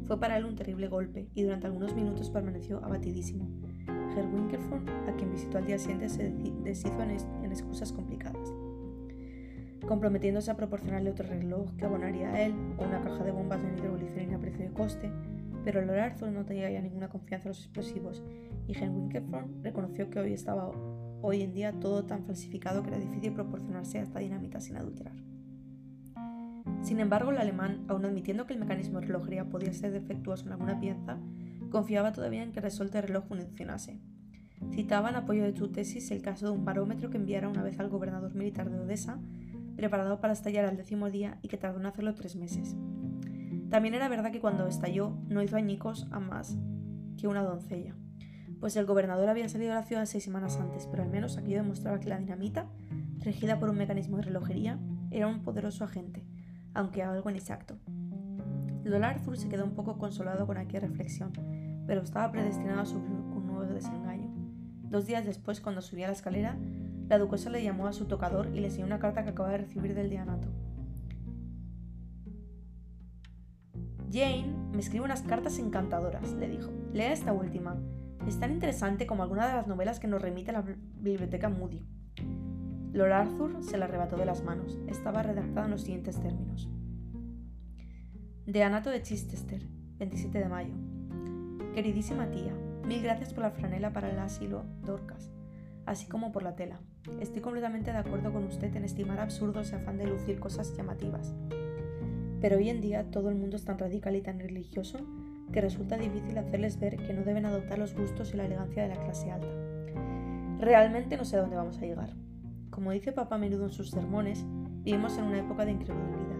[0.06, 3.48] Fue para él un terrible golpe, y durante algunos minutos permaneció abatidísimo.
[3.86, 6.30] Herr Winkelford, a quien visitó al día siguiente, se
[6.62, 8.52] deshizo en, excusas complicadas,
[9.86, 13.72] comprometiéndose a proporcionarle otro reloj que abonaría a él, o una caja de bombas de
[13.72, 15.10] nitroglicerina a precio de coste,
[15.64, 18.22] pero Lord Arthur no tenía ya ninguna confianza en los explosivos,
[18.66, 20.70] y Herr Winkelford reconoció que hoy estaba
[21.26, 25.14] Hoy en día todo tan falsificado que era difícil proporcionarse a esta dinamita sin adulterar.
[26.84, 30.52] Sin embargo, el alemán, aun admitiendo que el mecanismo de relojería podía ser defectuoso en
[30.52, 31.18] alguna pieza,
[31.70, 34.00] confiaba todavía en que el resorte de reloj funcionase.
[34.70, 37.80] Citaba en apoyo de su tesis el caso de un barómetro que enviara una vez
[37.80, 39.18] al gobernador militar de Odessa,
[39.76, 42.76] preparado para estallar al décimo día y que tardó en hacerlo tres meses.
[43.70, 46.58] También era verdad que cuando estalló no hizo añicos a más
[47.16, 47.96] que una doncella
[48.64, 51.58] pues el gobernador había salido de la ciudad seis semanas antes, pero al menos aquello
[51.58, 52.66] demostraba que la dinamita,
[53.18, 54.78] regida por un mecanismo de relojería,
[55.10, 56.24] era un poderoso agente,
[56.74, 57.76] aunque algo inexacto.
[58.84, 61.32] Lord Arthur se quedó un poco consolado con aquella reflexión,
[61.86, 64.30] pero estaba predestinado a sufrir un nuevo desengaño.
[64.82, 66.58] Dos días después, cuando subía la escalera,
[67.08, 69.64] la duquesa le llamó a su tocador y le enseñó una carta que acababa de
[69.64, 70.48] recibir del dianato.
[74.12, 76.70] Jane me escribe unas cartas encantadoras, le dijo.
[76.92, 77.76] Lea esta última.
[78.28, 81.82] Es tan interesante como alguna de las novelas que nos remite la biblioteca Moody.
[82.94, 84.78] Lord Arthur se la arrebató de las manos.
[84.86, 86.70] Estaba redactada en los siguientes términos.
[88.46, 89.66] De Anato de Chichester,
[89.98, 90.74] 27 de mayo.
[91.74, 92.54] Queridísima tía,
[92.86, 95.32] mil gracias por la franela para el asilo Dorcas,
[95.86, 96.78] así como por la tela.
[97.18, 101.34] Estoy completamente de acuerdo con usted en estimar absurdo ese afán de lucir cosas llamativas.
[102.40, 105.00] Pero hoy en día todo el mundo es tan radical y tan religioso
[105.52, 108.90] que resulta difícil hacerles ver que no deben adoptar los gustos y la elegancia de
[108.90, 109.48] la clase alta.
[110.60, 112.23] Realmente no sé a dónde vamos a llegar.
[112.74, 114.44] Como dice papá a menudo en sus sermones,
[114.82, 116.34] vivimos en una época de incredulidad.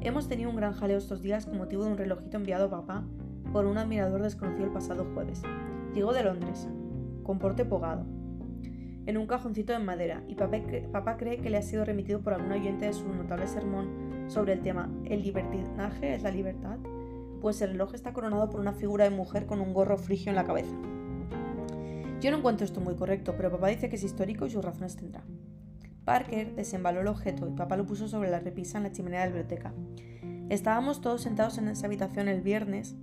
[0.00, 3.04] Hemos tenido un gran jaleo estos días con motivo de un relojito enviado a papá
[3.52, 5.40] por un admirador desconocido el pasado jueves.
[5.94, 6.68] Llegó de Londres,
[7.22, 8.06] con porte pogado,
[9.06, 12.50] en un cajoncito de madera, y papá cree que le ha sido remitido por algún
[12.50, 16.78] oyente de su notable sermón sobre el tema ¿El libertinaje es la libertad?
[17.40, 20.36] pues el reloj está coronado por una figura de mujer con un gorro frigio en
[20.36, 20.74] la cabeza.
[22.24, 24.96] Yo no encuentro esto muy correcto, pero papá dice que es histórico y sus razones
[24.96, 25.22] tendrá.
[26.06, 29.26] Parker desembaló el objeto y papá lo puso sobre la repisa en la chimenea de
[29.26, 29.74] la biblioteca.
[30.48, 32.96] Estábamos todos sentados en esa habitación el viernes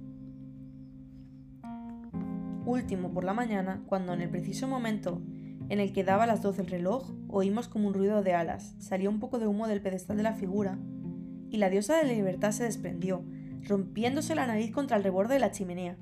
[2.66, 5.22] último por la mañana, cuando en el preciso momento
[5.70, 9.12] en el que daba las 12 el reloj, oímos como un ruido de alas, salió
[9.12, 10.80] un poco de humo del pedestal de la figura,
[11.52, 13.24] y la diosa de la libertad se desprendió,
[13.68, 15.96] rompiéndose la nariz contra el reborde de la chimenea.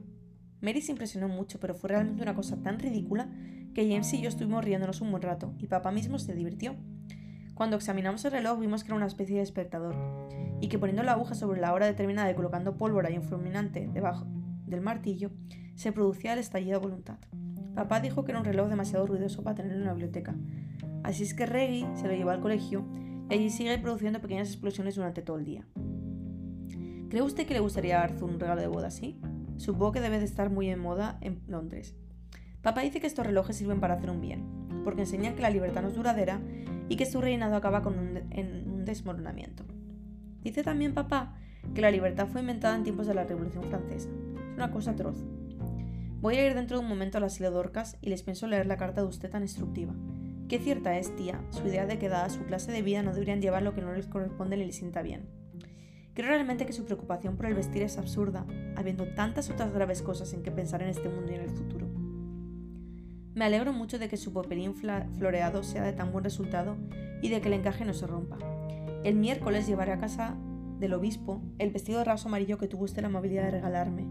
[0.62, 3.30] Mary se impresionó mucho, pero fue realmente una cosa tan ridícula
[3.74, 6.76] que James y yo estuvimos riéndonos un buen rato, y papá mismo se divirtió.
[7.53, 9.95] Cuando examinamos el reloj vimos que era una especie de espectador,
[10.62, 13.89] y que poniendo la aguja sobre la hora determinada y colocando pólvora y un fulminante
[13.93, 14.28] debajo
[14.66, 15.32] del martillo,
[15.76, 17.18] se producía el estallido de voluntad.
[17.76, 20.36] Papá dijo que era un reloj demasiado ruidoso para tenerlo en la biblioteca,
[21.03, 22.86] así es que Reggie se lo llevó al colegio
[23.30, 25.66] y allí sigue produciendo pequeñas explosiones durante todo el día.
[27.10, 29.20] ¿Cree usted que le gustaría a Arthur un regalo de boda así?
[29.60, 31.93] Supongo que debe de estar muy en moda en Londres.
[32.62, 34.45] Papá dice que estos relojes sirven para hacer un bien,
[34.86, 36.39] porque enseñan que la libertad no es duradera
[36.88, 39.66] y que su reinado acaba con un, en un desmoronamiento.
[40.43, 41.36] Dice también papá
[41.76, 44.07] que la libertad fue inventada en tiempos de la Revolución Francesa.
[44.07, 45.26] Es una cosa atroz.
[46.22, 48.78] Voy a ir dentro de un momento a las Dorcas y les pienso leer la
[48.78, 49.93] carta de usted tan instructiva.
[50.47, 53.41] Qué cierta es, tía, su idea de que dada su clase de vida no deberían
[53.41, 55.39] llevar lo que no les corresponde ni les sienta bien.
[56.20, 58.46] Creo realmente que su preocupación por el vestir es absurda,
[58.76, 61.88] habiendo tantas otras graves cosas en que pensar en este mundo y en el futuro.
[63.36, 66.76] Me alegro mucho de que su popelín floreado sea de tan buen resultado
[67.22, 68.38] y de que el encaje no se rompa.
[69.06, 70.36] El miércoles llevaré a casa
[70.78, 74.10] del obispo el vestido de raso amarillo que tuvo usted la amabilidad de regalarme.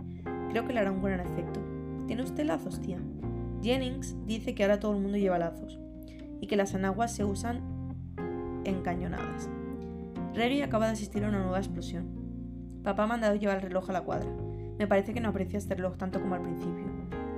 [0.49, 1.61] Creo que le hará un buen efecto.
[2.07, 3.03] ¿Tiene usted lazos, tía?
[3.63, 5.79] Jennings dice que ahora todo el mundo lleva lazos
[6.41, 7.61] y que las enaguas se usan
[8.65, 9.51] encañonadas.
[10.39, 12.81] Reggie acaba de asistir a una nueva explosión.
[12.85, 14.31] Papá ha mandado llevar el reloj a la cuadra.
[14.79, 16.87] Me parece que no aprecia este reloj tanto como al principio,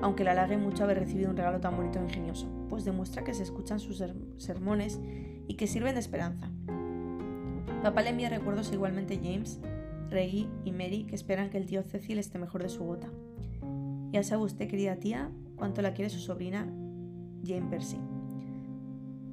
[0.02, 3.32] aunque le halague mucho haber recibido un regalo tan bonito e ingenioso, pues demuestra que
[3.32, 4.04] se escuchan sus
[4.36, 5.00] sermones
[5.48, 6.50] y que sirven de esperanza.
[7.82, 9.60] Papá le envía recuerdos igualmente a James,
[10.10, 13.08] Reggie y Mary que esperan que el tío Cecil esté mejor de su gota.
[14.12, 16.66] Ya sabe usted, querida tía, cuánto la quiere su sobrina
[17.46, 17.96] Jane Percy.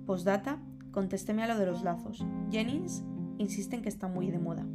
[0.06, 0.62] Postdata,
[0.92, 2.26] contésteme a lo de los lazos.
[2.50, 3.04] Jennings
[3.38, 4.66] insiste en que está muy de moda.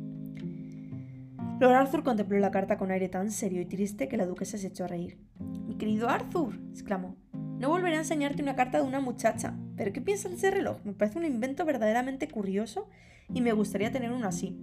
[1.61, 4.67] Lord Arthur contempló la carta con aire tan serio y triste que la duquesa se
[4.67, 5.19] echó a reír.
[5.39, 9.57] Mi querido Arthur, exclamó, no volveré a enseñarte una carta de una muchacha.
[9.77, 10.79] ¿Pero qué piensas de ese reloj?
[10.85, 12.89] Me parece un invento verdaderamente curioso
[13.33, 14.59] y me gustaría tener uno así.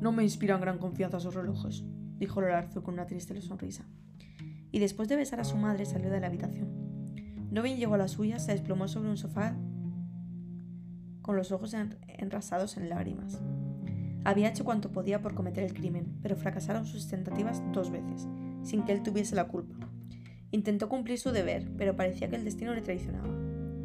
[0.00, 1.84] No me inspiran gran confianza esos relojes,
[2.18, 3.86] dijo Lord Arthur con una triste sonrisa
[4.70, 6.68] y después de besar a su madre salió de la habitación.
[7.50, 9.56] No bien llegó a la suya, se desplomó sobre un sofá
[11.28, 11.76] con los ojos
[12.08, 13.38] enrasados en lágrimas.
[14.24, 18.26] Había hecho cuanto podía por cometer el crimen, pero fracasaron sus tentativas dos veces,
[18.62, 19.76] sin que él tuviese la culpa.
[20.52, 23.28] Intentó cumplir su deber, pero parecía que el destino le traicionaba.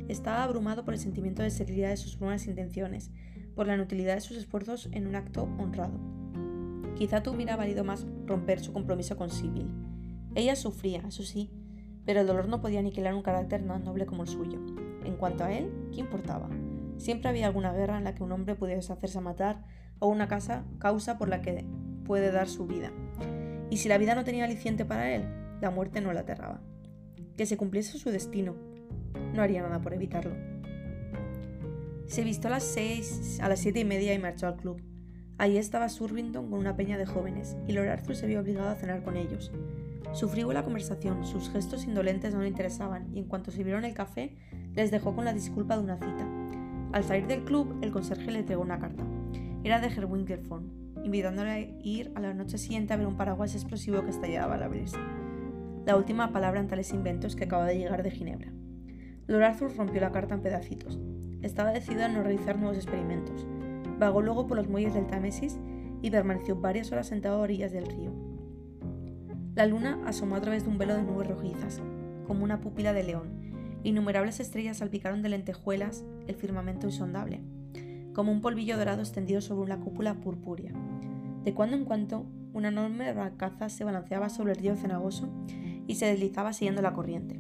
[0.08, 3.12] Estaba abrumado por el sentimiento de seriedad de sus buenas intenciones,
[3.56, 6.00] por la inutilidad de sus esfuerzos en un acto honrado.
[6.96, 9.68] Quizá tuviera valido más romper su compromiso con Sibyl,
[10.34, 11.52] ella sufría, eso sí,
[12.06, 14.62] pero el dolor no podía aniquilar un carácter tan noble como el suyo.
[15.04, 16.50] En cuanto a él, ¿qué importaba?
[17.04, 19.66] Siempre había alguna guerra en la que un hombre pudiese hacerse matar
[20.00, 21.66] o una casa, causa por la que
[22.06, 22.94] puede dar su vida.
[23.70, 25.26] Y si la vida no tenía aliciente para él,
[25.60, 26.62] la muerte no le aterraba.
[27.36, 28.56] Que se cumpliese su destino,
[29.34, 30.34] no haría nada por evitarlo.
[32.08, 34.82] Se vistió a las seis, a las siete y media y marchó al club.
[35.38, 38.76] Allí estaba Survington con una peña de jóvenes, y Lord Arthur se vio obligado a
[38.76, 39.52] cenar con ellos.
[40.14, 44.38] Su frívola conversación, sus gestos indolentes no le interesaban y en cuanto sirvieron el café,
[44.74, 46.43] les dejó con la disculpa de una cita.
[46.94, 49.04] Al salir del club, el conserje le entregó una carta.
[49.64, 50.64] Era de Herr Winkelford,
[51.04, 54.62] invitándole a ir a la noche siguiente a ver un paraguas explosivo que estallaba al
[54.62, 55.00] abrirse.
[55.88, 58.54] La última palabra en tales inventos que acaba de llegar de Ginebra.
[59.26, 61.00] Lord Arthur rompió la carta en pedacitos.
[61.42, 63.48] Estaba decidido a no realizar nuevos experimentos.
[63.98, 65.58] Vagó luego por los muelles del Támesis
[66.04, 68.12] y permaneció varias horas sentado a orillas del río.
[69.56, 71.82] La luna asomó a través de un velo de nubes rojizas,
[72.28, 73.43] como una pupila de león.
[73.84, 77.42] Innumerables estrellas salpicaron de lentejuelas el firmamento insondable,
[78.14, 80.72] como un polvillo dorado extendido sobre una cúpula purpúrea.
[81.44, 85.30] De cuando en cuando, una enorme barcaza se balanceaba sobre el río cenagoso
[85.86, 87.40] y se deslizaba siguiendo la corriente.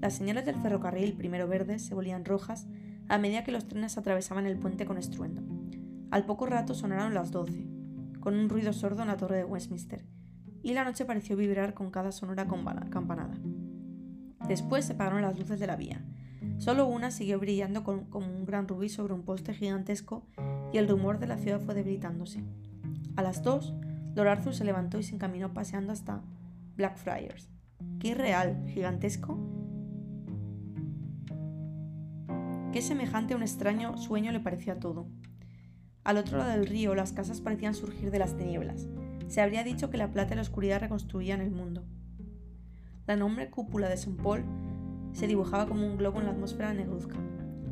[0.00, 2.66] Las señales del ferrocarril, primero verdes, se volvían rojas
[3.08, 5.42] a medida que los trenes atravesaban el puente con estruendo.
[6.10, 7.66] Al poco rato sonaron las doce,
[8.20, 10.04] con un ruido sordo en la torre de Westminster,
[10.62, 13.38] y la noche pareció vibrar con cada sonora campanada.
[14.48, 16.04] Después se apagaron las luces de la vía.
[16.58, 20.26] Solo una siguió brillando como un gran rubí sobre un poste gigantesco
[20.72, 22.42] y el rumor de la ciudad fue debilitándose.
[23.16, 23.74] A las dos,
[24.14, 26.22] Lord Arthur se levantó y se encaminó paseando hasta
[26.76, 27.48] Blackfriars.
[27.98, 28.64] ¡Qué irreal!
[28.68, 29.38] ¿Gigantesco?
[32.72, 35.06] Qué semejante a un extraño sueño le parecía todo.
[36.04, 38.86] Al otro lado del río, las casas parecían surgir de las tinieblas.
[39.28, 41.84] Se habría dicho que la plata y la oscuridad reconstruían el mundo.
[43.06, 44.20] La enorme cúpula de St.
[44.22, 44.44] Paul
[45.12, 47.16] se dibujaba como un globo en la atmósfera negruzca.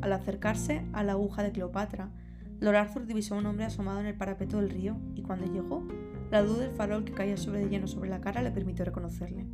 [0.01, 2.11] Al acercarse a la aguja de Cleopatra,
[2.59, 5.85] Lord Arthur divisó a un hombre asomado en el parapeto del río y cuando llegó,
[6.31, 9.45] la luz del farol que caía sobre de lleno sobre la cara le permitió reconocerle.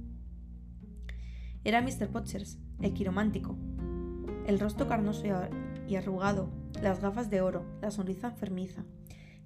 [1.64, 2.10] Era Mr.
[2.10, 3.58] Potchers, el quiromántico.
[4.48, 5.24] El rostro carnoso
[5.88, 6.50] y arrugado,
[6.82, 8.84] las gafas de oro, la sonrisa enfermiza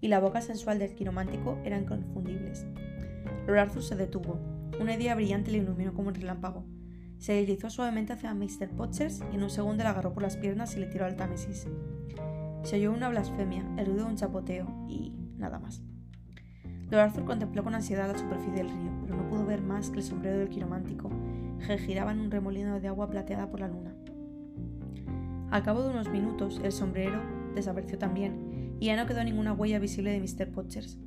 [0.01, 2.65] y la boca sensual del quiromántico eran inconfundibles.
[3.47, 4.54] Lord Arthur se detuvo.
[4.79, 6.65] Una idea brillante le iluminó como un relámpago.
[7.17, 8.69] Se deslizó suavemente hacia Mr.
[8.75, 11.67] Potchers y en un segundo le agarró por las piernas y le tiró al Támesis.
[12.63, 15.81] Se oyó una blasfemia, el ruido de un chapoteo y nada más.
[16.89, 19.97] Lord Arthur contempló con ansiedad la superficie del río, pero no pudo ver más que
[19.97, 21.09] el sombrero del quiromántico,
[21.65, 23.95] que giraba en un remolino de agua plateada por la luna.
[25.51, 27.21] Al cabo de unos minutos, el sombrero
[27.55, 30.51] desapareció también, y ya no quedó ninguna huella visible de Mr.
[30.51, 30.99] Potchers.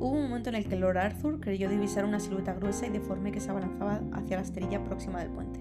[0.00, 3.32] Hubo un momento en el que Lord Arthur creyó divisar una silueta gruesa y deforme
[3.32, 5.60] que se abalanzaba hacia la esterilla próxima del puente,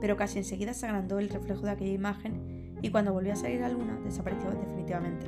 [0.00, 3.60] pero casi enseguida se agrandó el reflejo de aquella imagen y cuando volvió a salir
[3.60, 5.26] la luna desapareció definitivamente.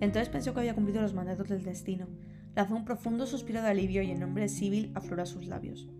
[0.00, 2.06] Entonces pensó que había cumplido los mandatos del destino,
[2.56, 5.90] lanzó un profundo suspiro de alivio y el nombre de Sibyl afloró a sus labios.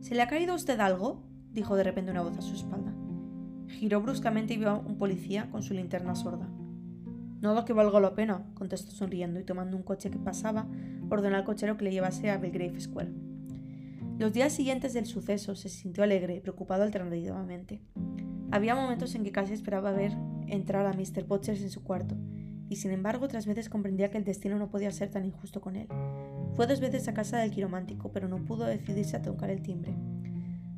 [0.00, 1.22] ¿Se le ha caído a usted algo?
[1.52, 2.94] dijo de repente una voz a su espalda.
[3.68, 6.48] Giró bruscamente y vio a un policía con su linterna sorda.
[7.40, 10.66] Nada que valga la pena, contestó sonriendo y tomando un coche que pasaba,
[11.08, 13.12] ordenó al cochero que le llevase a Belgrave Square.
[14.18, 17.80] Los días siguientes del suceso se sintió alegre y preocupado alternativamente.
[18.50, 20.12] Había momentos en que casi esperaba ver
[20.48, 21.24] entrar a Mr.
[21.26, 22.16] Potchers en su cuarto,
[22.68, 25.76] y sin embargo otras veces comprendía que el destino no podía ser tan injusto con
[25.76, 25.86] él.
[26.56, 29.94] Fue dos veces a casa del quiromántico, pero no pudo decidirse a tocar el timbre.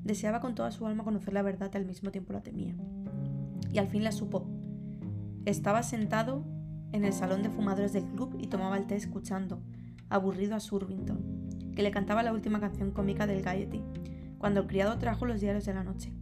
[0.04, 2.74] Deseaba con toda su alma conocer la verdad y al mismo tiempo la temía.
[3.72, 4.59] Y al fin la supo.
[5.46, 6.44] Estaba sentado
[6.92, 9.62] en el salón de fumadores del club y tomaba el té escuchando,
[10.08, 13.82] aburrido a Survington, que le cantaba la última canción cómica del Gaiety,
[14.38, 16.12] cuando el criado trajo los diarios de la noche.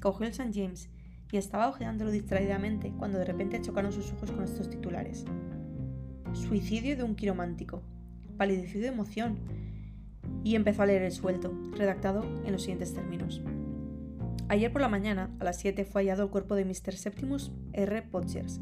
[0.00, 0.52] Cogió el St.
[0.54, 0.90] James
[1.32, 5.24] y estaba hojeándolo distraídamente cuando de repente chocaron sus ojos con estos titulares.
[6.32, 7.82] Suicidio de un quiromántico.
[8.36, 9.38] Palideció de emoción
[10.44, 13.42] y empezó a leer el suelto, redactado en los siguientes términos.
[14.48, 16.94] Ayer por la mañana, a las 7, fue hallado el cuerpo de Mr.
[16.94, 18.02] Septimus R.
[18.02, 18.60] Potchers,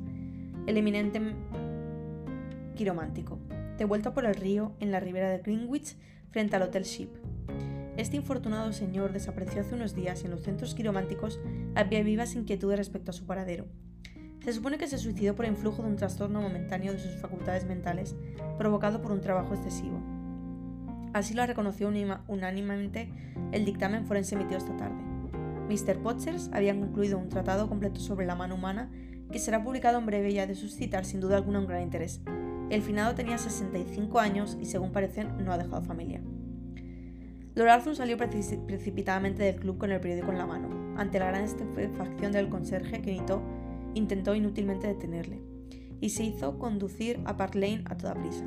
[0.66, 1.20] el eminente
[2.74, 3.38] quiromántico,
[3.78, 5.96] devuelto por el río en la ribera de Greenwich
[6.30, 7.08] frente al Hotel Ship.
[7.96, 11.40] Este infortunado señor desapareció hace unos días y en los centros quirománticos
[11.74, 13.66] había vivas inquietudes respecto a su paradero.
[14.44, 18.14] Se supone que se suicidó por influjo de un trastorno momentáneo de sus facultades mentales
[18.58, 20.00] provocado por un trabajo excesivo.
[21.14, 21.90] Así lo reconoció
[22.28, 23.10] unánimemente
[23.52, 25.02] el dictamen forense emitido esta tarde.
[25.68, 26.00] Mr.
[26.02, 28.90] Potchers había concluido un tratado completo sobre la mano humana
[29.30, 32.20] que será publicado en breve y ha de suscitar sin duda alguna un gran interés.
[32.70, 36.20] El finado tenía 65 años y según parece no ha dejado familia.
[37.54, 40.68] Lord Arthur salió precipitadamente del club con el periódico en la mano,
[40.98, 43.18] ante la gran estupefacción del conserje que
[43.94, 45.40] intentó inútilmente detenerle,
[46.00, 48.44] y se hizo conducir a Park Lane a toda prisa.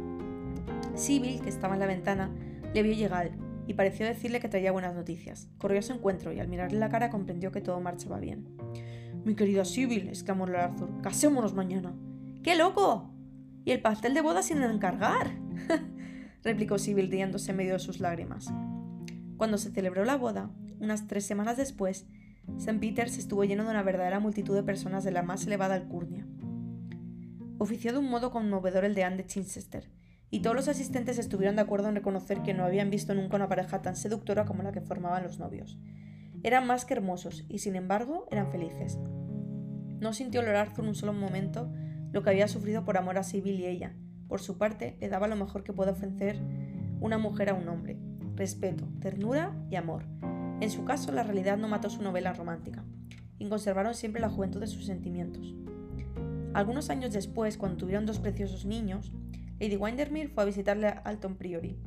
[0.93, 2.29] Sibyl, que estaba en la ventana,
[2.73, 3.31] le vio llegar
[3.65, 5.47] y pareció decirle que traía buenas noticias.
[5.57, 8.47] Corrió a su encuentro y al mirarle la cara comprendió que todo marchaba bien.
[9.29, 11.93] Mi querida Sibyl, exclamó Lord Arthur, casémonos mañana.
[12.41, 13.13] ¡Qué loco!
[13.63, 15.37] ¿Y el pastel de boda sin encargar?
[16.43, 18.51] replicó Sibyl riéndose en medio de sus lágrimas.
[19.37, 20.49] Cuando se celebró la boda,
[20.79, 22.07] unas tres semanas después,
[22.57, 22.79] St.
[22.79, 26.25] Peter's estuvo lleno de una verdadera multitud de personas de la más elevada alcurnia.
[27.59, 29.91] Ofició de un modo conmovedor el deán de Chichester,
[30.31, 33.47] y todos los asistentes estuvieron de acuerdo en reconocer que no habían visto nunca una
[33.47, 35.77] pareja tan seductora como la que formaban los novios.
[36.41, 38.97] Eran más que hermosos, y sin embargo eran felices.
[39.99, 41.71] No sintió Lord Arthur un solo momento
[42.11, 43.93] lo que había sufrido por amor a Sibyl y ella.
[44.27, 46.39] Por su parte, le daba lo mejor que puede ofrecer
[46.99, 47.97] una mujer a un hombre,
[48.35, 50.05] respeto, ternura y amor.
[50.61, 52.83] En su caso, la realidad no mató su novela romántica,
[53.39, 55.55] y conservaron siempre la juventud de sus sentimientos.
[56.53, 59.13] Algunos años después, cuando tuvieron dos preciosos niños,
[59.59, 61.77] Lady Windermere fue a visitarle a Alton Priory,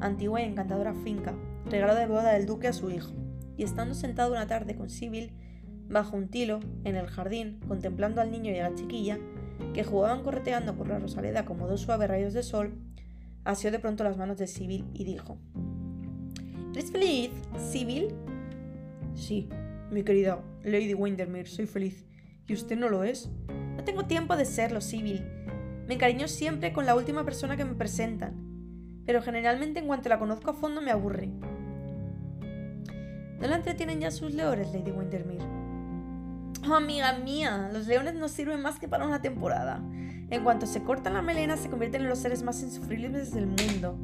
[0.00, 1.34] antigua y encantadora finca,
[1.66, 3.12] regalo de boda del duque a su hijo,
[3.56, 5.32] y estando sentado una tarde con Sibyl,
[5.88, 9.18] bajo un tilo, en el jardín, contemplando al niño y a la chiquilla,
[9.72, 12.74] que jugaban correteando por la rosaleda como dos suaves rayos de sol,
[13.44, 15.38] asió de pronto las manos de Sibyl y dijo
[16.74, 17.30] ¿Eres feliz,
[17.70, 18.08] Sibyl?
[19.14, 19.48] Sí,
[19.90, 22.04] mi querida Lady Windermere, soy feliz.
[22.46, 23.30] ¿Y usted no lo es?
[23.76, 25.24] No tengo tiempo de serlo, Sibyl.
[25.86, 28.34] Me encariño siempre con la última persona que me presentan,
[29.06, 31.28] pero generalmente en cuanto la conozco a fondo me aburre.
[33.40, 35.55] ¿No la entretienen ya sus leores, Lady Windermere?
[36.68, 39.80] Oh, amiga mía, los leones no sirven más que para una temporada.
[40.30, 43.96] En cuanto se cortan la melena, se convierten en los seres más insufribles del mundo.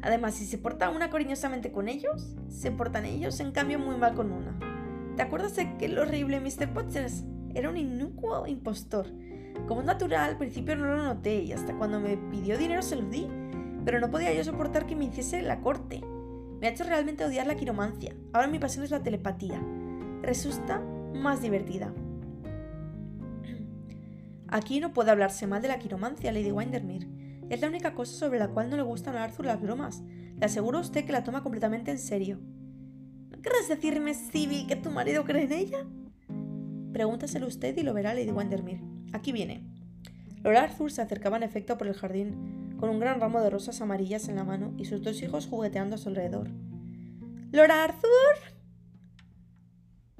[0.00, 4.14] Además, si se porta una cariñosamente con ellos, se portan ellos en cambio muy mal
[4.14, 4.58] con una.
[5.16, 6.72] ¿Te acuerdas de que el horrible Mr.
[6.72, 7.24] Potts
[7.54, 9.06] era un inicuo impostor?
[9.68, 13.02] Como natural, al principio no lo noté y hasta cuando me pidió dinero se lo
[13.10, 13.28] di,
[13.84, 16.00] pero no podía yo soportar que me hiciese la corte.
[16.60, 18.14] Me ha hecho realmente odiar la quiromancia.
[18.32, 19.60] Ahora mi pasión es la telepatía.
[20.22, 20.82] Resulta
[21.14, 21.92] más divertida.
[24.48, 27.06] Aquí no puede hablarse mal de la quiromancia, Lady Windermere.
[27.50, 30.02] Es la única cosa sobre la cual no le gustan a Arthur las bromas.
[30.38, 32.40] Le aseguro a usted que la toma completamente en serio.
[33.30, 35.86] ¿No querrás decirme, Sibyl, que tu marido cree en ella?
[36.92, 38.82] Pregúntaselo usted y lo verá, Lady Windermere.
[39.12, 39.64] Aquí viene.
[40.42, 43.80] Lord Arthur se acercaba en efecto por el jardín, con un gran ramo de rosas
[43.80, 46.48] amarillas en la mano y sus dos hijos jugueteando a su alrededor.
[47.52, 48.49] ¡Lord Arthur!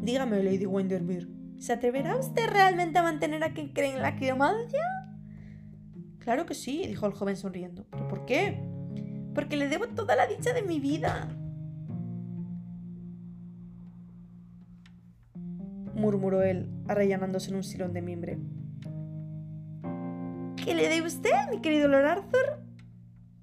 [0.03, 1.27] Dígame, Lady Windermere,
[1.59, 4.83] ¿se atreverá usted realmente a mantener a quien cree en la quiromancia?
[6.19, 7.87] Claro que sí, dijo el joven sonriendo.
[7.91, 8.63] ¿Pero por qué?
[9.35, 11.29] Porque le debo toda la dicha de mi vida.
[16.01, 18.39] murmuró él, arrellanándose en un silón de mimbre.
[20.57, 22.61] ¿Qué le debe usted, mi querido Lord Arthur?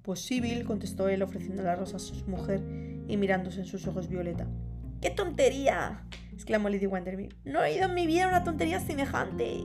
[0.02, 2.62] Pues sí, Bill, contestó él, ofreciendo la rosa a su mujer
[3.08, 4.46] y mirándose en sus ojos violeta.
[5.00, 6.04] ¡Qué tontería!
[6.32, 7.28] exclamó Lady Wenderby.
[7.44, 9.60] No he oído en mi vida una tontería semejante.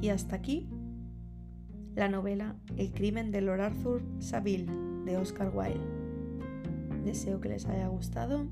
[0.00, 0.68] Y hasta aquí
[1.94, 4.66] la novela El crimen de Lord Arthur Saville
[5.04, 5.80] de Oscar Wilde.
[7.04, 8.46] Deseo que les haya gustado.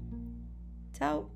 [0.93, 1.31] Chao.